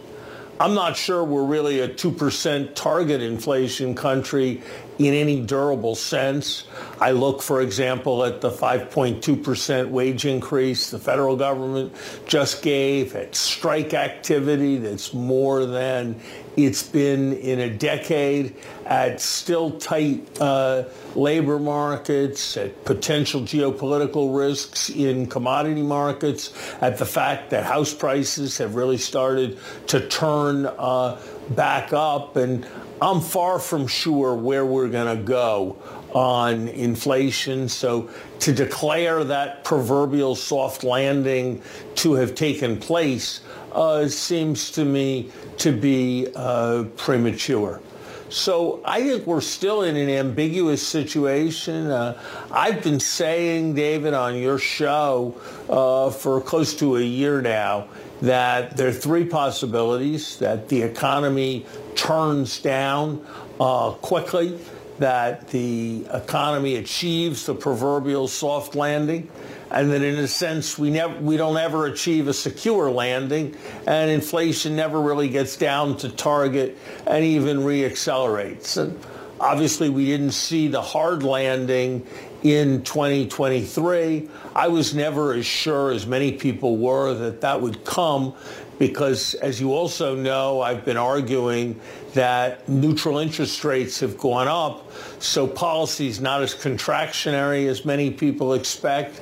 I'm 0.61 0.73
not 0.73 0.97
sure 0.97 1.23
we're 1.23 1.45
really 1.45 1.79
a 1.79 1.87
2% 1.87 2.75
target 2.75 3.21
inflation 3.21 3.95
country 3.95 4.61
in 4.97 5.13
any 5.13 5.39
durable 5.39 5.95
sense. 5.95 6.65
I 6.99 7.11
look, 7.11 7.41
for 7.41 7.61
example, 7.61 8.25
at 8.25 8.41
the 8.41 8.49
5.2% 8.51 9.89
wage 9.89 10.25
increase 10.25 10.91
the 10.91 10.99
federal 10.99 11.37
government 11.37 11.93
just 12.25 12.61
gave, 12.61 13.15
at 13.15 13.35
strike 13.35 13.93
activity 13.93 14.75
that's 14.75 15.13
more 15.13 15.65
than 15.65 16.19
it's 16.65 16.83
been 16.83 17.33
in 17.33 17.59
a 17.59 17.69
decade, 17.69 18.55
at 18.85 19.21
still 19.21 19.71
tight 19.79 20.27
uh, 20.41 20.83
labor 21.15 21.59
markets, 21.59 22.57
at 22.57 22.85
potential 22.85 23.41
geopolitical 23.41 24.35
risks 24.35 24.89
in 24.89 25.27
commodity 25.27 25.81
markets, 25.81 26.51
at 26.81 26.97
the 26.97 27.05
fact 27.05 27.49
that 27.51 27.63
house 27.63 27.93
prices 27.93 28.57
have 28.57 28.75
really 28.75 28.97
started 28.97 29.57
to 29.87 30.07
turn 30.07 30.65
uh, 30.65 31.19
back 31.51 31.93
up. 31.93 32.35
And 32.35 32.65
I'm 33.01 33.21
far 33.21 33.59
from 33.59 33.87
sure 33.87 34.33
where 34.33 34.65
we're 34.65 34.89
going 34.89 35.17
to 35.17 35.23
go 35.23 35.77
on 36.13 36.67
inflation. 36.69 37.69
So 37.69 38.09
to 38.39 38.51
declare 38.51 39.23
that 39.23 39.63
proverbial 39.63 40.35
soft 40.35 40.83
landing 40.83 41.61
to 41.95 42.13
have 42.13 42.35
taken 42.35 42.77
place 42.77 43.41
uh, 43.71 44.07
seems 44.07 44.71
to 44.71 44.85
me 44.85 45.31
to 45.57 45.71
be 45.71 46.27
uh, 46.35 46.83
premature. 46.95 47.81
So 48.29 48.79
I 48.85 49.01
think 49.01 49.25
we're 49.25 49.41
still 49.41 49.81
in 49.81 49.95
an 49.95 50.09
ambiguous 50.09 50.85
situation. 50.85 51.89
Uh, 51.89 52.21
I've 52.51 52.83
been 52.83 52.99
saying, 52.99 53.73
David, 53.73 54.13
on 54.13 54.35
your 54.35 54.59
show 54.59 55.35
uh, 55.67 56.11
for 56.11 56.39
close 56.39 56.75
to 56.75 56.97
a 56.97 57.01
year 57.01 57.41
now 57.41 57.87
that 58.21 58.77
there 58.77 58.89
are 58.89 58.91
three 58.93 59.25
possibilities, 59.25 60.37
that 60.37 60.69
the 60.69 60.81
economy 60.81 61.65
turns 61.95 62.59
down 62.59 63.25
uh, 63.59 63.91
quickly, 63.91 64.59
that 64.99 65.47
the 65.49 66.05
economy 66.13 66.75
achieves 66.75 67.45
the 67.45 67.55
proverbial 67.55 68.27
soft 68.27 68.75
landing, 68.75 69.29
and 69.71 69.91
that 69.91 70.01
in 70.01 70.15
a 70.15 70.27
sense 70.27 70.77
we 70.77 70.89
never 70.89 71.19
we 71.19 71.37
don't 71.37 71.57
ever 71.57 71.85
achieve 71.85 72.27
a 72.27 72.33
secure 72.33 72.89
landing 72.89 73.55
and 73.85 74.09
inflation 74.09 74.75
never 74.75 75.01
really 75.01 75.29
gets 75.29 75.57
down 75.57 75.95
to 75.97 76.09
target 76.09 76.77
and 77.05 77.23
even 77.23 77.59
reaccelerates. 77.59 78.77
And 78.77 78.99
obviously 79.39 79.89
we 79.89 80.05
didn't 80.05 80.31
see 80.31 80.67
the 80.67 80.81
hard 80.81 81.23
landing 81.23 82.05
in 82.43 82.83
2023. 82.83 84.29
I 84.55 84.67
was 84.69 84.95
never 84.95 85.33
as 85.33 85.45
sure 85.45 85.91
as 85.91 86.07
many 86.07 86.31
people 86.31 86.77
were 86.77 87.13
that 87.13 87.41
that 87.41 87.61
would 87.61 87.83
come 87.85 88.33
because 88.79 89.35
as 89.35 89.59
you 89.61 89.73
also 89.73 90.15
know, 90.15 90.61
I've 90.61 90.85
been 90.85 90.97
arguing 90.97 91.79
that 92.13 92.67
neutral 92.67 93.19
interest 93.19 93.63
rates 93.63 93.99
have 93.99 94.17
gone 94.17 94.47
up, 94.47 94.91
so 95.21 95.45
policy 95.45 96.07
is 96.07 96.19
not 96.19 96.41
as 96.41 96.55
contractionary 96.55 97.67
as 97.67 97.85
many 97.85 98.09
people 98.09 98.53
expect, 98.53 99.21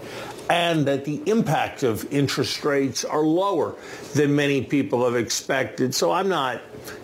and 0.50 0.86
that 0.86 1.04
the 1.04 1.22
impact 1.26 1.84
of 1.84 2.10
interest 2.14 2.64
rates 2.64 3.04
are 3.04 3.22
lower 3.22 3.76
than 4.14 4.36
many 4.36 4.62
people 4.62 5.04
have 5.04 5.16
expected. 5.16 5.94
So 5.94 6.12
I'm 6.12 6.30
not 6.30 6.62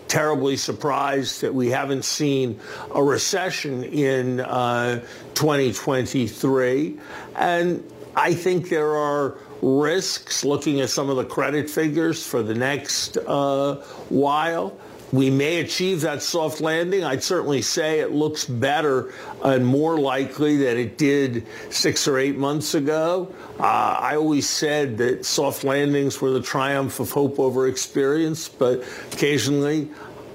terribly 0.08 0.56
surprised 0.56 1.40
that 1.42 1.52
we 1.52 1.68
haven't 1.70 2.04
seen 2.04 2.58
a 2.94 3.02
recession 3.02 3.84
in 3.84 4.40
uh, 4.40 5.00
2023. 5.34 6.98
And 7.34 7.84
I 8.16 8.32
think 8.32 8.68
there 8.68 8.94
are 8.94 9.36
risks 9.64 10.44
looking 10.44 10.80
at 10.82 10.90
some 10.90 11.08
of 11.08 11.16
the 11.16 11.24
credit 11.24 11.70
figures 11.70 12.26
for 12.26 12.42
the 12.42 12.54
next 12.54 13.16
uh, 13.16 13.76
while. 14.10 14.78
We 15.10 15.30
may 15.30 15.60
achieve 15.60 16.00
that 16.00 16.22
soft 16.22 16.60
landing. 16.60 17.04
I'd 17.04 17.22
certainly 17.22 17.62
say 17.62 18.00
it 18.00 18.10
looks 18.10 18.44
better 18.44 19.14
and 19.44 19.64
more 19.64 19.96
likely 19.98 20.56
than 20.56 20.76
it 20.76 20.98
did 20.98 21.46
six 21.70 22.08
or 22.08 22.18
eight 22.18 22.36
months 22.36 22.74
ago. 22.74 23.32
Uh, 23.58 23.62
I 23.62 24.16
always 24.16 24.48
said 24.48 24.98
that 24.98 25.24
soft 25.24 25.62
landings 25.62 26.20
were 26.20 26.30
the 26.30 26.42
triumph 26.42 26.98
of 26.98 27.12
hope 27.12 27.38
over 27.38 27.68
experience, 27.68 28.48
but 28.48 28.84
occasionally 29.12 29.88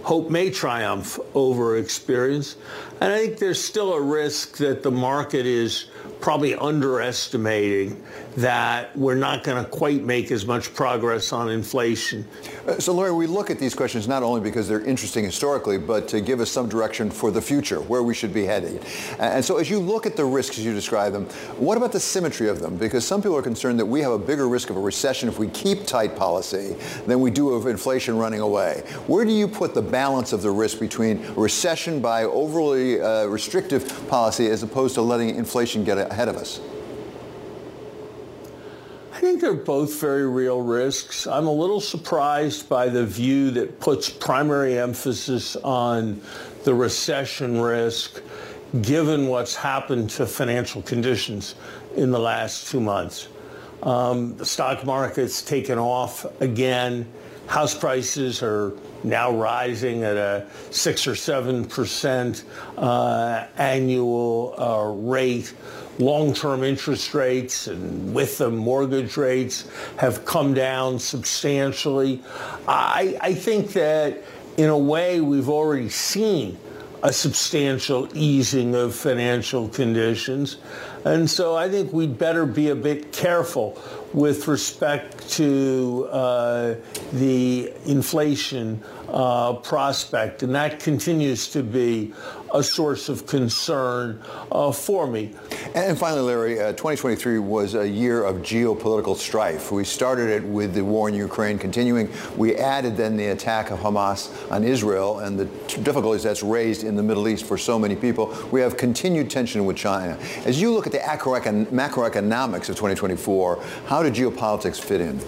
hope 0.03 0.29
may 0.29 0.49
triumph 0.49 1.19
over 1.35 1.77
experience. 1.77 2.55
And 3.01 3.11
I 3.11 3.17
think 3.17 3.37
there's 3.37 3.61
still 3.61 3.93
a 3.93 4.01
risk 4.01 4.57
that 4.57 4.81
the 4.81 4.91
market 4.91 5.45
is 5.45 5.88
probably 6.21 6.55
underestimating 6.55 8.01
that 8.35 8.95
we're 8.95 9.15
not 9.15 9.43
going 9.43 9.63
to 9.63 9.69
quite 9.69 10.03
make 10.03 10.31
as 10.31 10.45
much 10.45 10.73
progress 10.73 11.31
on 11.33 11.49
inflation. 11.49 12.25
Uh, 12.67 12.79
so, 12.79 12.93
Larry, 12.93 13.13
we 13.13 13.27
look 13.27 13.49
at 13.49 13.59
these 13.59 13.73
questions 13.73 14.07
not 14.07 14.23
only 14.23 14.41
because 14.41 14.67
they're 14.67 14.83
interesting 14.83 15.23
historically, 15.23 15.77
but 15.77 16.07
to 16.09 16.21
give 16.21 16.39
us 16.39 16.49
some 16.49 16.67
direction 16.67 17.09
for 17.09 17.31
the 17.31 17.41
future, 17.41 17.81
where 17.81 18.03
we 18.03 18.13
should 18.13 18.33
be 18.33 18.45
heading. 18.45 18.79
And 19.19 19.43
so, 19.43 19.57
as 19.57 19.69
you 19.69 19.79
look 19.79 20.05
at 20.05 20.15
the 20.15 20.25
risks 20.25 20.57
as 20.59 20.65
you 20.65 20.73
describe 20.73 21.13
them, 21.13 21.25
what 21.57 21.77
about 21.77 21.91
the 21.91 21.99
symmetry 21.99 22.49
of 22.49 22.59
them? 22.59 22.75
Because 22.77 23.05
some 23.05 23.21
people 23.21 23.37
are 23.37 23.41
concerned 23.41 23.79
that 23.79 23.85
we 23.85 24.01
have 24.01 24.11
a 24.11 24.19
bigger 24.19 24.47
risk 24.47 24.69
of 24.69 24.77
a 24.77 24.81
recession 24.81 25.29
if 25.29 25.39
we 25.39 25.47
keep 25.49 25.85
tight 25.85 26.15
policy 26.15 26.75
than 27.05 27.19
we 27.21 27.31
do 27.31 27.49
of 27.51 27.65
inflation 27.65 28.17
running 28.17 28.41
away. 28.41 28.83
Where 29.07 29.25
do 29.25 29.31
you 29.31 29.47
put 29.47 29.73
the 29.73 29.81
balance 29.81 30.33
of 30.33 30.41
the 30.41 30.51
risk 30.51 30.79
between 30.79 31.25
recession 31.35 32.01
by 32.01 32.23
overly 32.23 33.01
uh, 33.01 33.25
restrictive 33.25 34.07
policy 34.09 34.47
as 34.47 34.63
opposed 34.63 34.95
to 34.95 35.01
letting 35.01 35.35
inflation 35.35 35.83
get 35.83 36.08
ahead 36.09 36.27
of 36.27 36.35
us? 36.35 36.59
I 39.13 39.21
think 39.21 39.41
they're 39.41 39.53
both 39.53 39.99
very 39.99 40.27
real 40.27 40.61
risks. 40.61 41.27
I'm 41.27 41.47
a 41.47 41.51
little 41.51 41.81
surprised 41.81 42.69
by 42.69 42.87
the 42.87 43.05
view 43.05 43.51
that 43.51 43.79
puts 43.79 44.09
primary 44.09 44.79
emphasis 44.79 45.55
on 45.57 46.21
the 46.63 46.73
recession 46.73 47.59
risk 47.59 48.21
given 48.81 49.27
what's 49.27 49.55
happened 49.55 50.09
to 50.11 50.25
financial 50.25 50.81
conditions 50.83 51.55
in 51.95 52.11
the 52.11 52.19
last 52.19 52.67
two 52.71 52.79
months. 52.79 53.27
Um, 53.83 54.37
the 54.37 54.45
stock 54.45 54.85
market's 54.85 55.41
taken 55.41 55.77
off 55.77 56.25
again, 56.41 57.05
House 57.49 57.75
prices 57.75 58.43
are 58.43 58.73
now 59.03 59.31
rising 59.31 60.03
at 60.03 60.17
a 60.17 60.45
six 60.69 61.07
or 61.07 61.15
seven 61.15 61.65
percent 61.65 62.43
uh, 62.77 63.47
annual 63.57 64.53
uh, 64.55 64.83
rate. 65.09 65.51
Long-term 65.99 66.63
interest 66.63 67.13
rates 67.13 67.67
and 67.67 68.13
with 68.13 68.37
them 68.37 68.55
mortgage 68.55 69.17
rates 69.17 69.69
have 69.97 70.25
come 70.25 70.53
down 70.53 70.97
substantially. 70.97 72.23
I, 72.67 73.17
I 73.21 73.33
think 73.33 73.73
that 73.73 74.23
in 74.57 74.69
a 74.69 74.77
way 74.77 75.21
we've 75.21 75.49
already 75.49 75.89
seen 75.89 76.57
a 77.03 77.13
substantial 77.13 78.09
easing 78.13 78.75
of 78.75 78.93
financial 78.95 79.69
conditions. 79.69 80.57
And 81.05 81.29
so 81.29 81.55
I 81.55 81.69
think 81.69 81.93
we'd 81.93 82.17
better 82.17 82.45
be 82.45 82.69
a 82.69 82.75
bit 82.75 83.13
careful 83.13 83.81
with 84.13 84.47
respect 84.47 85.29
to 85.29 86.07
uh, 86.11 86.75
the 87.13 87.71
inflation 87.85 88.81
uh, 89.09 89.53
prospect. 89.53 90.43
And 90.43 90.53
that 90.55 90.79
continues 90.79 91.49
to 91.51 91.63
be 91.63 92.13
a 92.53 92.63
source 92.63 93.09
of 93.09 93.27
concern 93.27 94.21
uh, 94.51 94.71
for 94.71 95.07
me. 95.07 95.31
And 95.75 95.97
finally, 95.97 96.21
Larry, 96.21 96.59
uh, 96.59 96.71
2023 96.71 97.39
was 97.39 97.75
a 97.75 97.87
year 97.87 98.23
of 98.23 98.37
geopolitical 98.37 99.15
strife. 99.15 99.71
We 99.71 99.83
started 99.83 100.29
it 100.29 100.43
with 100.43 100.73
the 100.73 100.83
war 100.83 101.09
in 101.09 101.15
Ukraine 101.15 101.59
continuing. 101.59 102.11
We 102.37 102.55
added 102.55 102.97
then 102.97 103.17
the 103.17 103.27
attack 103.27 103.69
of 103.69 103.79
Hamas 103.79 104.29
on 104.51 104.63
Israel 104.63 105.19
and 105.19 105.39
the 105.39 105.45
difficulties 105.81 106.23
that's 106.23 106.41
raised 106.41 106.83
in 106.83 106.95
the 106.95 107.03
Middle 107.03 107.27
East 107.27 107.45
for 107.45 107.57
so 107.57 107.77
many 107.77 107.95
people. 107.95 108.35
We 108.51 108.61
have 108.61 108.77
continued 108.77 109.29
tension 109.29 109.65
with 109.65 109.77
China. 109.77 110.17
As 110.45 110.59
you 110.59 110.73
look 110.73 110.87
at 110.87 110.91
the 110.91 110.99
macroeconomics 110.99 112.69
of 112.69 112.75
2024, 112.75 113.63
how 113.85 113.98
do 114.03 114.11
geopolitics 114.11 114.79
fit 114.79 115.01
in? 115.01 115.19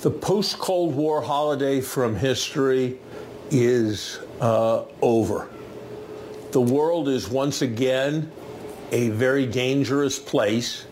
The 0.00 0.10
post-Cold 0.10 0.94
War 0.94 1.20
holiday 1.20 1.80
from 1.80 2.14
history 2.16 2.98
is 3.50 4.20
uh, 4.40 4.84
over. 5.02 5.48
The 6.52 6.60
world 6.60 7.08
is 7.08 7.28
once 7.28 7.62
again 7.62 8.30
a 8.92 9.08
very 9.10 9.46
dangerous 9.46 10.18
place 10.18 10.86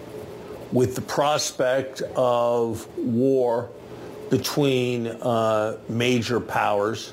with 0.72 0.94
the 0.96 1.00
prospect 1.00 2.02
of 2.16 2.88
war 2.98 3.70
between 4.30 5.06
uh, 5.06 5.78
major 5.88 6.40
powers. 6.40 7.12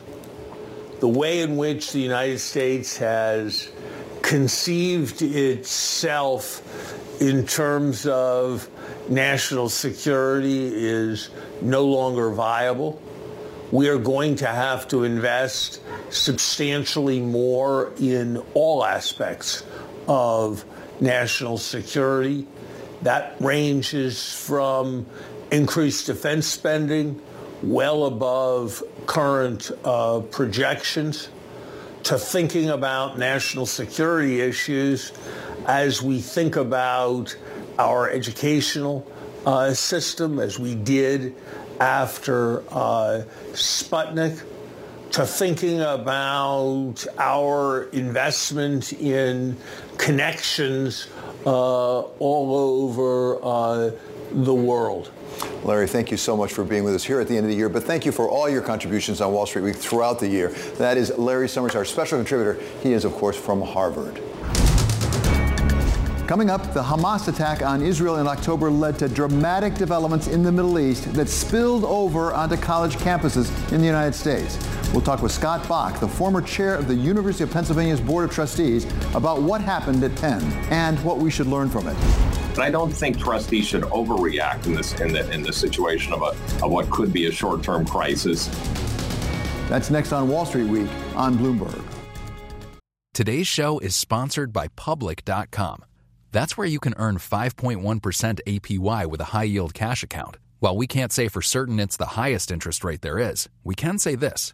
The 1.00 1.08
way 1.08 1.41
in 1.41 1.58
which 1.58 1.91
the 1.91 2.00
United 2.00 2.39
States 2.39 2.97
has 2.97 3.69
conceived 4.31 5.21
itself 5.21 6.63
in 7.21 7.45
terms 7.45 8.05
of 8.07 8.69
national 9.09 9.67
security 9.67 10.71
is 10.73 11.29
no 11.61 11.83
longer 11.85 12.31
viable 12.31 13.01
we 13.71 13.87
are 13.87 13.97
going 13.97 14.35
to 14.35 14.47
have 14.47 14.87
to 14.89 15.03
invest 15.03 15.81
substantially 16.09 17.21
more 17.21 17.91
in 17.99 18.37
all 18.53 18.85
aspects 18.85 19.63
of 20.07 20.63
national 20.99 21.57
security. 21.57 22.45
That 23.01 23.35
ranges 23.39 24.33
from 24.33 25.05
increased 25.51 26.07
defense 26.07 26.47
spending 26.47 27.21
well 27.63 28.05
above 28.05 28.83
current 29.05 29.71
uh, 29.83 30.19
projections 30.19 31.29
to 32.03 32.17
thinking 32.17 32.69
about 32.69 33.17
national 33.17 33.65
security 33.65 34.41
issues 34.41 35.11
as 35.65 36.01
we 36.01 36.19
think 36.19 36.55
about 36.55 37.35
our 37.77 38.09
educational 38.09 39.05
uh, 39.45 39.73
system 39.73 40.39
as 40.39 40.59
we 40.59 40.75
did 40.75 41.35
after 41.79 42.61
uh, 42.71 43.23
Sputnik 43.53 44.43
to 45.11 45.25
thinking 45.25 45.81
about 45.81 47.05
our 47.17 47.83
investment 47.89 48.93
in 48.93 49.57
connections 49.97 51.07
uh, 51.45 51.99
all 52.01 52.55
over 52.55 53.39
uh, 53.43 53.91
the 54.31 54.53
world. 54.53 55.11
Larry, 55.63 55.88
thank 55.88 56.10
you 56.10 56.17
so 56.17 56.36
much 56.36 56.52
for 56.52 56.63
being 56.63 56.84
with 56.84 56.95
us 56.95 57.04
here 57.04 57.19
at 57.19 57.28
the 57.28 57.38
end 57.38 57.45
of 57.45 57.52
the 57.52 57.56
year, 57.56 57.69
but 57.69 57.84
thank 57.84 58.04
you 58.04 58.12
for 58.12 58.28
all 58.28 58.50
your 58.50 58.63
contributions 58.63 59.21
on 59.21 59.32
Wall 59.32 59.45
Street 59.45 59.62
Week 59.62 59.76
throughout 59.76 60.19
the 60.19 60.28
year. 60.28 60.50
That 60.80 60.97
is 60.97 61.15
Larry 61.19 61.47
Summers, 61.47 61.76
our 61.76 61.86
special 61.86 62.17
contributor. 62.17 62.60
He 62.82 62.93
is, 62.93 63.06
of 63.06 63.13
course, 63.13 63.38
from 63.38 63.62
Harvard. 63.62 64.19
Coming 66.28 66.50
up, 66.50 66.74
the 66.74 66.82
Hamas 66.82 67.28
attack 67.28 67.62
on 67.62 67.84
Israel 67.84 68.17
in 68.17 68.26
October 68.26 68.71
led 68.71 68.97
to 69.00 69.08
dramatic 69.08 69.76
developments 69.76 70.28
in 70.28 70.41
the 70.41 70.52
Middle 70.52 70.80
East 70.80 71.13
that 71.13 71.30
spilled 71.30 71.84
over 71.84 72.34
onto 72.34 72.58
college 72.58 72.95
campuses 72.95 73.52
in 73.71 73.82
the 73.82 73.86
United 73.86 74.15
States. 74.15 74.58
We'll 74.93 75.02
talk 75.02 75.21
with 75.21 75.32
Scott 75.32 75.67
Bok, 75.67 76.00
the 76.00 76.08
former 76.08 76.41
chair 76.41 76.74
of 76.74 76.88
the 76.88 76.95
University 76.95 77.43
of 77.43 77.52
Pennsylvania's 77.52 78.02
Board 78.02 78.26
of 78.26 78.34
Trustees, 78.34 78.86
about 79.13 79.41
what 79.43 79.62
happened 79.62 80.04
at 80.04 80.15
Penn 80.15 80.41
and 80.71 80.97
what 81.04 81.17
we 81.17 81.30
should 81.30 81.47
learn 81.47 81.69
from 81.69 81.88
it. 81.88 82.40
But 82.53 82.59
I 82.59 82.69
don't 82.69 82.91
think 82.91 83.17
trustees 83.17 83.65
should 83.65 83.83
overreact 83.83 84.65
in 84.65 84.73
this 84.73 84.99
in 84.99 85.13
the 85.13 85.29
in 85.31 85.41
the 85.41 85.53
situation 85.53 86.13
of 86.13 86.21
a 86.21 86.63
of 86.63 86.71
what 86.71 86.89
could 86.89 87.11
be 87.13 87.27
a 87.27 87.31
short-term 87.31 87.85
crisis. 87.85 88.47
That's 89.69 89.89
next 89.89 90.11
on 90.11 90.27
Wall 90.27 90.45
Street 90.45 90.67
Week 90.67 90.89
on 91.15 91.37
Bloomberg. 91.37 91.81
Today's 93.13 93.47
show 93.47 93.79
is 93.79 93.95
sponsored 93.95 94.51
by 94.51 94.67
Public.com. 94.69 95.83
That's 96.31 96.57
where 96.57 96.67
you 96.67 96.79
can 96.79 96.93
earn 96.97 97.17
5.1% 97.17 98.39
APY 98.47 99.05
with 99.05 99.19
a 99.19 99.25
high 99.25 99.43
yield 99.43 99.73
cash 99.73 100.01
account. 100.01 100.37
While 100.59 100.77
we 100.77 100.87
can't 100.87 101.11
say 101.11 101.27
for 101.27 101.41
certain 101.41 101.79
it's 101.79 101.97
the 101.97 102.05
highest 102.05 102.51
interest 102.51 102.83
rate 102.83 103.01
there 103.01 103.19
is, 103.19 103.49
we 103.63 103.75
can 103.75 103.97
say 103.97 104.15
this 104.15 104.53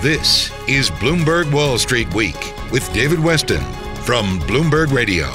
This 0.00 0.52
is 0.68 0.90
Bloomberg 0.90 1.52
Wall 1.52 1.76
Street 1.76 2.14
Week 2.14 2.36
with 2.70 2.88
David 2.94 3.18
Westin 3.18 3.60
from 4.04 4.38
Bloomberg 4.42 4.92
Radio. 4.92 5.26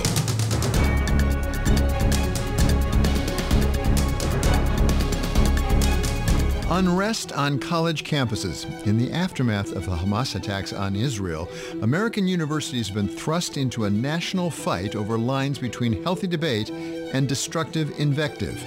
Unrest 6.73 7.33
on 7.33 7.59
college 7.59 8.05
campuses. 8.05 8.65
In 8.87 8.97
the 8.97 9.11
aftermath 9.11 9.73
of 9.73 9.85
the 9.85 9.97
Hamas 9.97 10.33
attacks 10.33 10.71
on 10.71 10.95
Israel, 10.95 11.49
American 11.81 12.25
universities 12.25 12.87
have 12.87 12.95
been 12.95 13.09
thrust 13.09 13.57
into 13.57 13.83
a 13.83 13.89
national 13.89 14.49
fight 14.49 14.95
over 14.95 15.17
lines 15.17 15.59
between 15.59 16.01
healthy 16.03 16.27
debate 16.27 16.69
and 16.69 17.27
destructive 17.27 17.99
invective. 17.99 18.63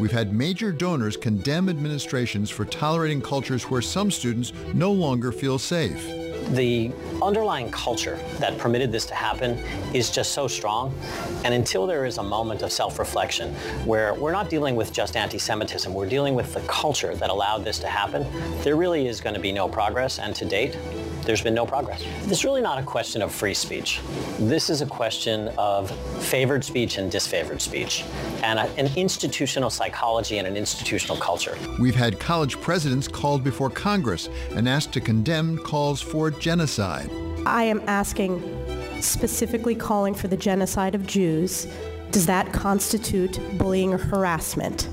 We've 0.00 0.12
had 0.12 0.32
major 0.32 0.72
donors 0.72 1.16
condemn 1.16 1.68
administrations 1.68 2.50
for 2.50 2.64
tolerating 2.64 3.20
cultures 3.20 3.64
where 3.64 3.82
some 3.82 4.10
students 4.10 4.52
no 4.74 4.92
longer 4.92 5.32
feel 5.32 5.58
safe. 5.58 6.04
The 6.50 6.90
underlying 7.22 7.70
culture 7.70 8.18
that 8.38 8.58
permitted 8.58 8.90
this 8.90 9.06
to 9.06 9.14
happen 9.14 9.58
is 9.94 10.10
just 10.10 10.32
so 10.32 10.48
strong. 10.48 10.92
And 11.44 11.54
until 11.54 11.86
there 11.86 12.04
is 12.04 12.18
a 12.18 12.22
moment 12.22 12.62
of 12.62 12.72
self-reflection 12.72 13.54
where 13.84 14.14
we're 14.14 14.32
not 14.32 14.50
dealing 14.50 14.74
with 14.74 14.92
just 14.92 15.16
anti-Semitism, 15.16 15.94
we're 15.94 16.08
dealing 16.08 16.34
with 16.34 16.52
the 16.52 16.60
culture 16.62 17.14
that 17.14 17.30
allowed 17.30 17.64
this 17.64 17.78
to 17.78 17.86
happen, 17.86 18.26
there 18.62 18.74
really 18.74 19.06
is 19.06 19.20
going 19.20 19.34
to 19.34 19.40
be 19.40 19.52
no 19.52 19.68
progress. 19.68 20.18
And 20.18 20.34
to 20.34 20.44
date, 20.44 20.76
there's 21.24 21.42
been 21.42 21.54
no 21.54 21.66
progress. 21.66 22.02
It's 22.24 22.44
really 22.44 22.62
not 22.62 22.78
a 22.78 22.82
question 22.82 23.22
of 23.22 23.32
free 23.32 23.54
speech. 23.54 24.00
This 24.38 24.70
is 24.70 24.80
a 24.80 24.86
question 24.86 25.48
of 25.58 25.90
favored 26.24 26.64
speech 26.64 26.98
and 26.98 27.10
disfavored 27.10 27.60
speech, 27.60 28.04
and 28.42 28.58
a, 28.58 28.62
an 28.76 28.90
institutional 28.96 29.70
psychology 29.70 30.38
and 30.38 30.46
an 30.46 30.56
institutional 30.56 31.16
culture. 31.16 31.56
We've 31.80 31.94
had 31.94 32.18
college 32.18 32.60
presidents 32.60 33.08
called 33.08 33.44
before 33.44 33.70
Congress 33.70 34.28
and 34.54 34.68
asked 34.68 34.92
to 34.92 35.00
condemn 35.00 35.58
calls 35.58 36.00
for 36.00 36.30
genocide. 36.30 37.10
I 37.46 37.64
am 37.64 37.82
asking, 37.86 38.42
specifically 39.00 39.74
calling 39.74 40.14
for 40.14 40.28
the 40.28 40.36
genocide 40.36 40.94
of 40.94 41.06
Jews. 41.06 41.66
Does 42.10 42.26
that 42.26 42.52
constitute 42.52 43.38
bullying 43.58 43.94
or 43.94 43.98
harassment? 43.98 44.88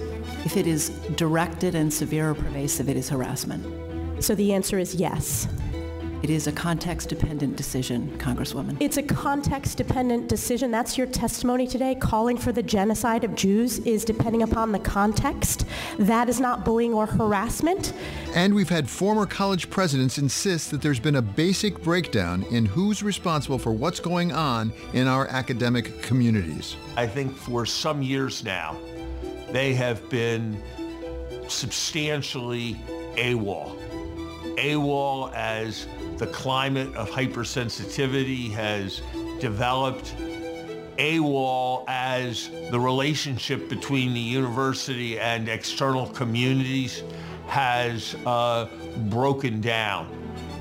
If 0.46 0.56
it 0.56 0.66
is 0.66 0.90
directed 1.16 1.76
and 1.76 1.94
severe 1.94 2.32
or 2.32 2.34
pervasive, 2.34 2.88
it 2.88 2.96
is 2.96 3.10
harassment. 3.10 4.24
So 4.24 4.36
the 4.36 4.54
answer 4.54 4.80
is 4.80 4.96
yes. 4.96 5.48
It 6.22 6.30
is 6.30 6.48
a 6.48 6.52
context-dependent 6.52 7.56
decision, 7.56 8.10
Congresswoman. 8.18 8.76
It's 8.82 8.98
a 8.98 9.04
context-dependent 9.04 10.28
decision. 10.28 10.70
That's 10.70 10.98
your 10.98 11.08
testimony 11.08 11.66
today. 11.66 11.96
Calling 11.96 12.36
for 12.36 12.52
the 12.52 12.62
genocide 12.62 13.24
of 13.24 13.36
Jews 13.36 13.80
is 13.80 14.04
depending 14.04 14.44
upon 14.44 14.74
the 14.74 14.80
context. 14.80 15.66
That 15.98 16.28
is 16.28 16.42
not 16.42 16.66
bullying 16.66 16.94
or 16.94 17.06
harassment. 17.06 17.94
And 18.36 18.54
we've 18.54 18.68
had 18.68 18.90
former 18.90 19.26
college 19.26 19.70
presidents 19.70 20.18
insist 20.18 20.72
that 20.72 20.82
there's 20.82 21.00
been 21.00 21.16
a 21.16 21.22
basic 21.22 21.82
breakdown 21.82 22.44
in 22.52 22.66
who's 22.66 23.02
responsible 23.02 23.58
for 23.58 23.72
what's 23.72 24.02
going 24.02 24.34
on 24.34 24.74
in 24.94 25.08
our 25.08 25.26
academic 25.28 26.02
communities. 26.02 26.76
I 26.98 27.08
think 27.08 27.34
for 27.34 27.66
some 27.66 28.02
years 28.02 28.44
now, 28.44 28.78
they 29.52 29.74
have 29.74 30.10
been 30.10 30.62
substantially 31.48 32.76
AWOL. 33.16 33.78
AWOL 34.58 35.34
as 35.34 35.88
the 36.20 36.28
climate 36.28 36.94
of 36.96 37.10
hypersensitivity 37.10 38.52
has 38.52 39.02
developed. 39.40 40.14
AWOL 40.98 41.86
as 41.88 42.50
the 42.72 42.80
relationship 42.80 43.70
between 43.70 44.14
the 44.14 44.20
university 44.20 45.18
and 45.18 45.48
external 45.48 46.08
communities 46.08 47.04
has 47.48 48.16
uh, 48.26 48.68
broken 49.10 49.62
down. 49.62 50.14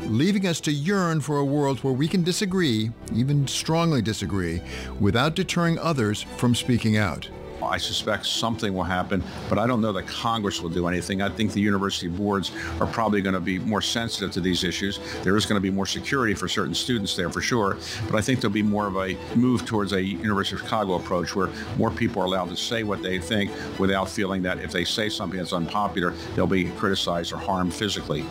Leaving 0.02 0.46
us 0.46 0.60
to 0.60 0.70
yearn 0.70 1.20
for 1.20 1.38
a 1.38 1.44
world 1.44 1.80
where 1.80 1.92
we 1.92 2.06
can 2.06 2.22
disagree, 2.22 2.92
even 3.12 3.48
strongly 3.48 4.00
disagree, 4.00 4.62
without 5.00 5.34
deterring 5.34 5.76
others 5.80 6.22
from 6.36 6.54
speaking 6.54 6.96
out. 6.96 7.28
I 7.62 7.78
suspect 7.78 8.26
something 8.26 8.74
will 8.74 8.84
happen, 8.84 9.22
but 9.48 9.58
I 9.58 9.66
don't 9.66 9.80
know 9.80 9.92
that 9.92 10.06
Congress 10.06 10.60
will 10.60 10.70
do 10.70 10.86
anything. 10.88 11.22
I 11.22 11.28
think 11.28 11.52
the 11.52 11.60
university 11.60 12.08
boards 12.08 12.52
are 12.80 12.86
probably 12.86 13.20
going 13.20 13.34
to 13.34 13.40
be 13.40 13.58
more 13.58 13.82
sensitive 13.82 14.30
to 14.32 14.40
these 14.40 14.64
issues. 14.64 15.00
There 15.22 15.36
is 15.36 15.46
going 15.46 15.56
to 15.56 15.62
be 15.62 15.70
more 15.70 15.86
security 15.86 16.34
for 16.34 16.48
certain 16.48 16.74
students 16.74 17.16
there 17.16 17.30
for 17.30 17.40
sure, 17.40 17.76
but 18.06 18.16
I 18.16 18.20
think 18.20 18.40
there'll 18.40 18.52
be 18.52 18.62
more 18.62 18.86
of 18.86 18.96
a 18.96 19.16
move 19.34 19.64
towards 19.64 19.92
a 19.92 20.02
University 20.02 20.56
of 20.56 20.62
Chicago 20.62 20.94
approach 20.94 21.34
where 21.34 21.50
more 21.76 21.90
people 21.90 22.22
are 22.22 22.26
allowed 22.26 22.48
to 22.50 22.56
say 22.56 22.82
what 22.82 23.02
they 23.02 23.18
think 23.18 23.50
without 23.78 24.08
feeling 24.08 24.42
that 24.42 24.58
if 24.58 24.72
they 24.72 24.84
say 24.84 25.08
something 25.08 25.38
that's 25.38 25.52
unpopular, 25.52 26.12
they'll 26.34 26.46
be 26.46 26.70
criticized 26.72 27.32
or 27.32 27.38
harmed 27.38 27.74
physically. 27.74 28.24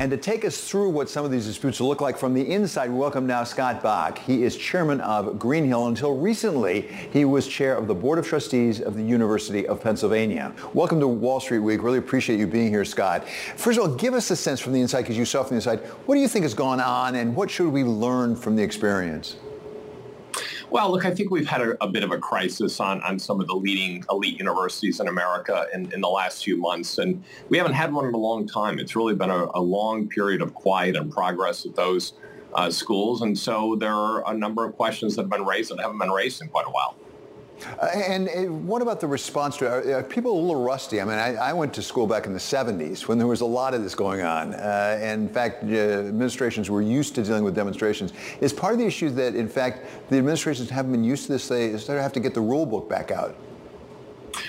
And 0.00 0.10
to 0.12 0.16
take 0.16 0.46
us 0.46 0.66
through 0.66 0.88
what 0.88 1.10
some 1.10 1.26
of 1.26 1.30
these 1.30 1.44
disputes 1.44 1.78
look 1.78 2.00
like 2.00 2.16
from 2.16 2.32
the 2.32 2.40
inside, 2.40 2.88
we 2.88 2.96
welcome 2.96 3.26
now 3.26 3.44
Scott 3.44 3.82
Bok. 3.82 4.16
He 4.16 4.44
is 4.44 4.56
chairman 4.56 4.98
of 5.02 5.38
Greenhill. 5.38 5.88
Until 5.88 6.16
recently, 6.16 6.88
he 7.12 7.26
was 7.26 7.46
chair 7.46 7.76
of 7.76 7.86
the 7.86 7.94
Board 7.94 8.18
of 8.18 8.26
Trustees 8.26 8.80
of 8.80 8.96
the 8.96 9.02
University 9.02 9.66
of 9.66 9.82
Pennsylvania. 9.82 10.54
Welcome 10.72 11.00
to 11.00 11.06
Wall 11.06 11.38
Street 11.38 11.58
Week. 11.58 11.82
Really 11.82 11.98
appreciate 11.98 12.38
you 12.38 12.46
being 12.46 12.70
here, 12.70 12.86
Scott. 12.86 13.28
First 13.56 13.78
of 13.78 13.84
all, 13.84 13.94
give 13.94 14.14
us 14.14 14.30
a 14.30 14.36
sense 14.36 14.58
from 14.58 14.72
the 14.72 14.80
inside, 14.80 15.02
because 15.02 15.18
you 15.18 15.26
saw 15.26 15.42
from 15.42 15.50
the 15.50 15.56
inside, 15.56 15.80
what 16.06 16.14
do 16.14 16.22
you 16.22 16.28
think 16.28 16.44
has 16.44 16.54
gone 16.54 16.80
on 16.80 17.16
and 17.16 17.36
what 17.36 17.50
should 17.50 17.68
we 17.68 17.84
learn 17.84 18.34
from 18.34 18.56
the 18.56 18.62
experience? 18.62 19.36
Well, 20.70 20.92
look, 20.92 21.04
I 21.04 21.10
think 21.10 21.32
we've 21.32 21.48
had 21.48 21.62
a, 21.62 21.84
a, 21.84 21.88
bit 21.88 22.04
of 22.04 22.12
a 22.12 22.18
crisis 22.18 22.78
on, 22.78 23.02
on 23.02 23.18
some 23.18 23.40
of 23.40 23.48
the 23.48 23.54
leading 23.56 24.04
elite 24.08 24.38
universities 24.38 25.00
in 25.00 25.08
America 25.08 25.66
in, 25.74 25.92
in 25.92 26.00
the 26.00 26.08
last 26.08 26.44
few 26.44 26.56
months, 26.56 26.98
and 26.98 27.24
we 27.48 27.58
haven't 27.58 27.72
had 27.72 27.92
one 27.92 28.06
in 28.06 28.14
a 28.14 28.18
long 28.18 28.46
time. 28.46 28.78
It's 28.78 28.94
really 28.94 29.16
been 29.16 29.30
a, 29.30 29.48
a 29.52 29.60
long 29.60 30.08
period 30.08 30.40
of 30.40 30.54
quiet 30.54 30.94
and 30.94 31.10
progress 31.10 31.66
at 31.66 31.74
those 31.74 32.12
uh, 32.54 32.70
schools, 32.70 33.22
and 33.22 33.36
so 33.36 33.74
there 33.80 33.92
are 33.92 34.30
a 34.30 34.32
number 34.32 34.64
of 34.64 34.76
questions 34.76 35.16
that 35.16 35.22
have 35.22 35.30
been 35.30 35.44
raised 35.44 35.72
that 35.72 35.80
haven't 35.80 35.98
been 35.98 36.12
raised 36.12 36.40
in 36.40 36.46
quite 36.46 36.66
a 36.68 36.70
while. 36.70 36.94
Uh, 37.80 37.86
and, 37.94 38.28
and, 38.28 38.66
what 38.66 38.82
about 38.82 39.00
the 39.00 39.06
response 39.06 39.56
to? 39.58 39.68
Are, 39.68 39.98
are, 39.98 40.02
people 40.02 40.32
a 40.32 40.40
little 40.40 40.62
rusty? 40.62 41.00
I 41.00 41.04
mean, 41.04 41.18
I, 41.18 41.34
I, 41.34 41.52
went 41.52 41.74
to 41.74 41.82
school 41.82 42.06
back 42.06 42.26
in 42.26 42.32
the 42.32 42.38
70s 42.38 43.08
when 43.08 43.18
there 43.18 43.26
was 43.26 43.40
a 43.40 43.46
lot 43.46 43.74
of 43.74 43.82
this 43.82 43.94
going 43.94 44.22
on. 44.22 44.54
Uh, 44.54 44.98
and 45.00 45.28
in 45.28 45.34
fact, 45.34 45.64
uh, 45.64 45.66
administrations 45.66 46.70
were 46.70 46.82
used 46.82 47.14
to 47.16 47.22
dealing 47.22 47.44
with 47.44 47.54
demonstrations. 47.54 48.12
Is 48.40 48.52
part 48.52 48.72
of 48.72 48.78
the 48.78 48.86
issue 48.86 49.10
that, 49.10 49.34
in 49.34 49.48
fact, 49.48 49.86
the 50.08 50.18
administrations 50.18 50.70
haven't 50.70 50.92
been 50.92 51.04
used 51.04 51.26
to 51.26 51.32
this? 51.32 51.48
They 51.48 51.76
sort 51.78 51.98
of 51.98 52.02
have 52.02 52.12
to 52.14 52.20
get 52.20 52.34
the 52.34 52.40
rule 52.40 52.66
book 52.66 52.88
back 52.88 53.10
out. 53.10 53.34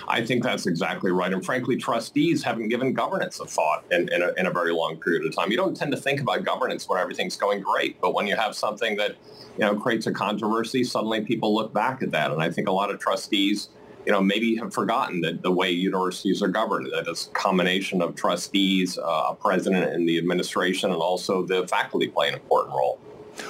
I 0.08 0.26
think 0.26 0.44
that's 0.44 0.66
exactly 0.66 1.12
right. 1.12 1.32
And 1.32 1.46
frankly, 1.46 1.78
trustees 1.78 2.44
haven't 2.44 2.70
given 2.70 2.94
governance 2.94 3.40
a 3.40 3.46
thought 3.46 3.86
in, 3.92 4.12
in, 4.14 4.22
a, 4.22 4.32
in 4.38 4.46
a 4.46 4.52
very 4.52 4.74
long 4.74 4.98
period 4.98 5.26
of 5.26 5.36
time. 5.36 5.52
You 5.52 5.58
don't 5.58 5.76
tend 5.76 5.92
to 5.92 5.98
think 5.98 6.20
about 6.20 6.44
governance 6.44 6.88
when 6.88 7.00
everything's 7.00 7.36
going 7.36 7.62
great. 7.62 8.00
But 8.02 8.14
when 8.14 8.28
you 8.28 8.36
have 8.36 8.56
something 8.56 8.96
that 8.98 9.16
you 9.58 9.66
know, 9.66 9.76
creates 9.76 10.08
a 10.08 10.12
controversy, 10.12 10.84
suddenly 10.84 11.22
people 11.22 11.54
look 11.54 11.74
back 11.74 12.02
at 12.02 12.12
that. 12.12 12.32
And 12.32 12.42
I 12.42 12.50
think 12.50 12.68
a 12.68 12.72
lot 12.72 12.90
of 12.90 13.00
trustees, 13.00 13.70
you 14.06 14.12
know, 14.12 14.22
maybe 14.22 14.56
have 14.56 14.74
forgotten 14.74 15.22
that 15.22 15.42
the 15.42 15.52
way 15.52 15.72
universities 15.72 16.42
are 16.42 16.48
governed, 16.48 16.88
that 16.94 17.08
it's 17.08 17.28
a 17.28 17.32
combination 17.32 18.02
of 18.02 18.16
trustees, 18.16 18.98
uh, 18.98 19.28
a 19.30 19.36
president 19.36 19.94
and 19.94 20.08
the 20.08 20.18
administration, 20.18 20.92
and 20.92 21.02
also 21.02 21.46
the 21.46 21.68
faculty 21.68 22.08
play 22.08 22.28
an 22.28 22.34
important 22.34 22.76
role. 22.76 23.00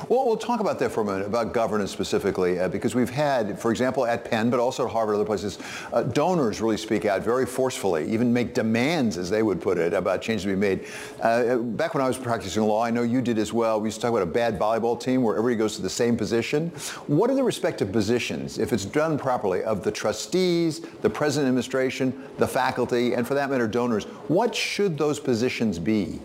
Well, 0.10 0.26
we'll 0.26 0.38
talk 0.38 0.60
about 0.60 0.80
that 0.80 0.92
for 0.92 1.02
a 1.02 1.06
minute, 1.06 1.26
about 1.26 1.54
governance 1.54 1.92
specifically, 1.92 2.60
uh, 2.60 2.68
because 2.68 2.96
we've 2.96 3.10
had, 3.10 3.60
for 3.60 3.72
example, 3.72 4.06
at 4.06 4.26
Penn, 4.26 4.50
but 4.50 4.60
also 4.60 4.86
at 4.86 4.92
Harvard, 4.92 5.16
other 5.16 5.26
places, 5.26 5.60
uh, 5.94 6.04
donors 6.04 6.62
really 6.62 6.78
speak 6.78 7.06
out 7.06 7.22
very 7.22 7.46
forcefully, 7.46 8.12
even 8.12 8.32
make 8.32 8.54
demands, 8.54 9.18
as 9.18 9.30
they 9.30 9.44
would 9.44 9.62
put 9.62 9.78
it, 9.78 9.94
about 9.94 10.22
changes 10.22 10.44
to 10.44 10.50
be 10.50 10.56
made. 10.56 10.86
Uh, 11.22 11.58
back 11.58 11.94
when 11.94 12.04
I 12.04 12.08
was 12.08 12.18
practicing 12.18 12.64
law, 12.64 12.84
I 12.84 12.92
know 12.92 13.04
you 13.04 13.22
did 13.22 13.38
as 13.38 13.54
well, 13.54 13.80
we 13.80 13.88
used 13.88 13.98
to 13.98 14.02
talk 14.02 14.12
about 14.12 14.24
a 14.24 14.32
bad 14.32 14.60
volleyball 14.60 15.00
team 15.00 15.24
where 15.24 15.36
everybody 15.36 15.58
goes 15.58 15.76
to 15.76 15.82
the 15.82 15.90
same 15.90 16.16
position. 16.18 16.70
What 17.08 17.30
are 17.30 17.36
the 17.36 17.44
respective 17.44 17.92
positions, 17.92 18.58
if 18.58 18.74
it's 18.74 18.86
done 18.86 19.18
properly, 19.18 19.64
of 19.64 19.84
the 19.84 19.92
trustees, 19.92 20.82
the 21.02 21.10
president 21.10 21.48
administration, 21.48 22.28
the 22.38 22.48
faculty, 22.48 23.14
and 23.14 23.28
for 23.28 23.34
that 23.34 23.50
matter, 23.50 23.68
donors? 23.68 24.06
What 24.28 24.56
should 24.56 24.98
those 24.98 25.20
positions 25.20 25.80
be? 25.80 26.20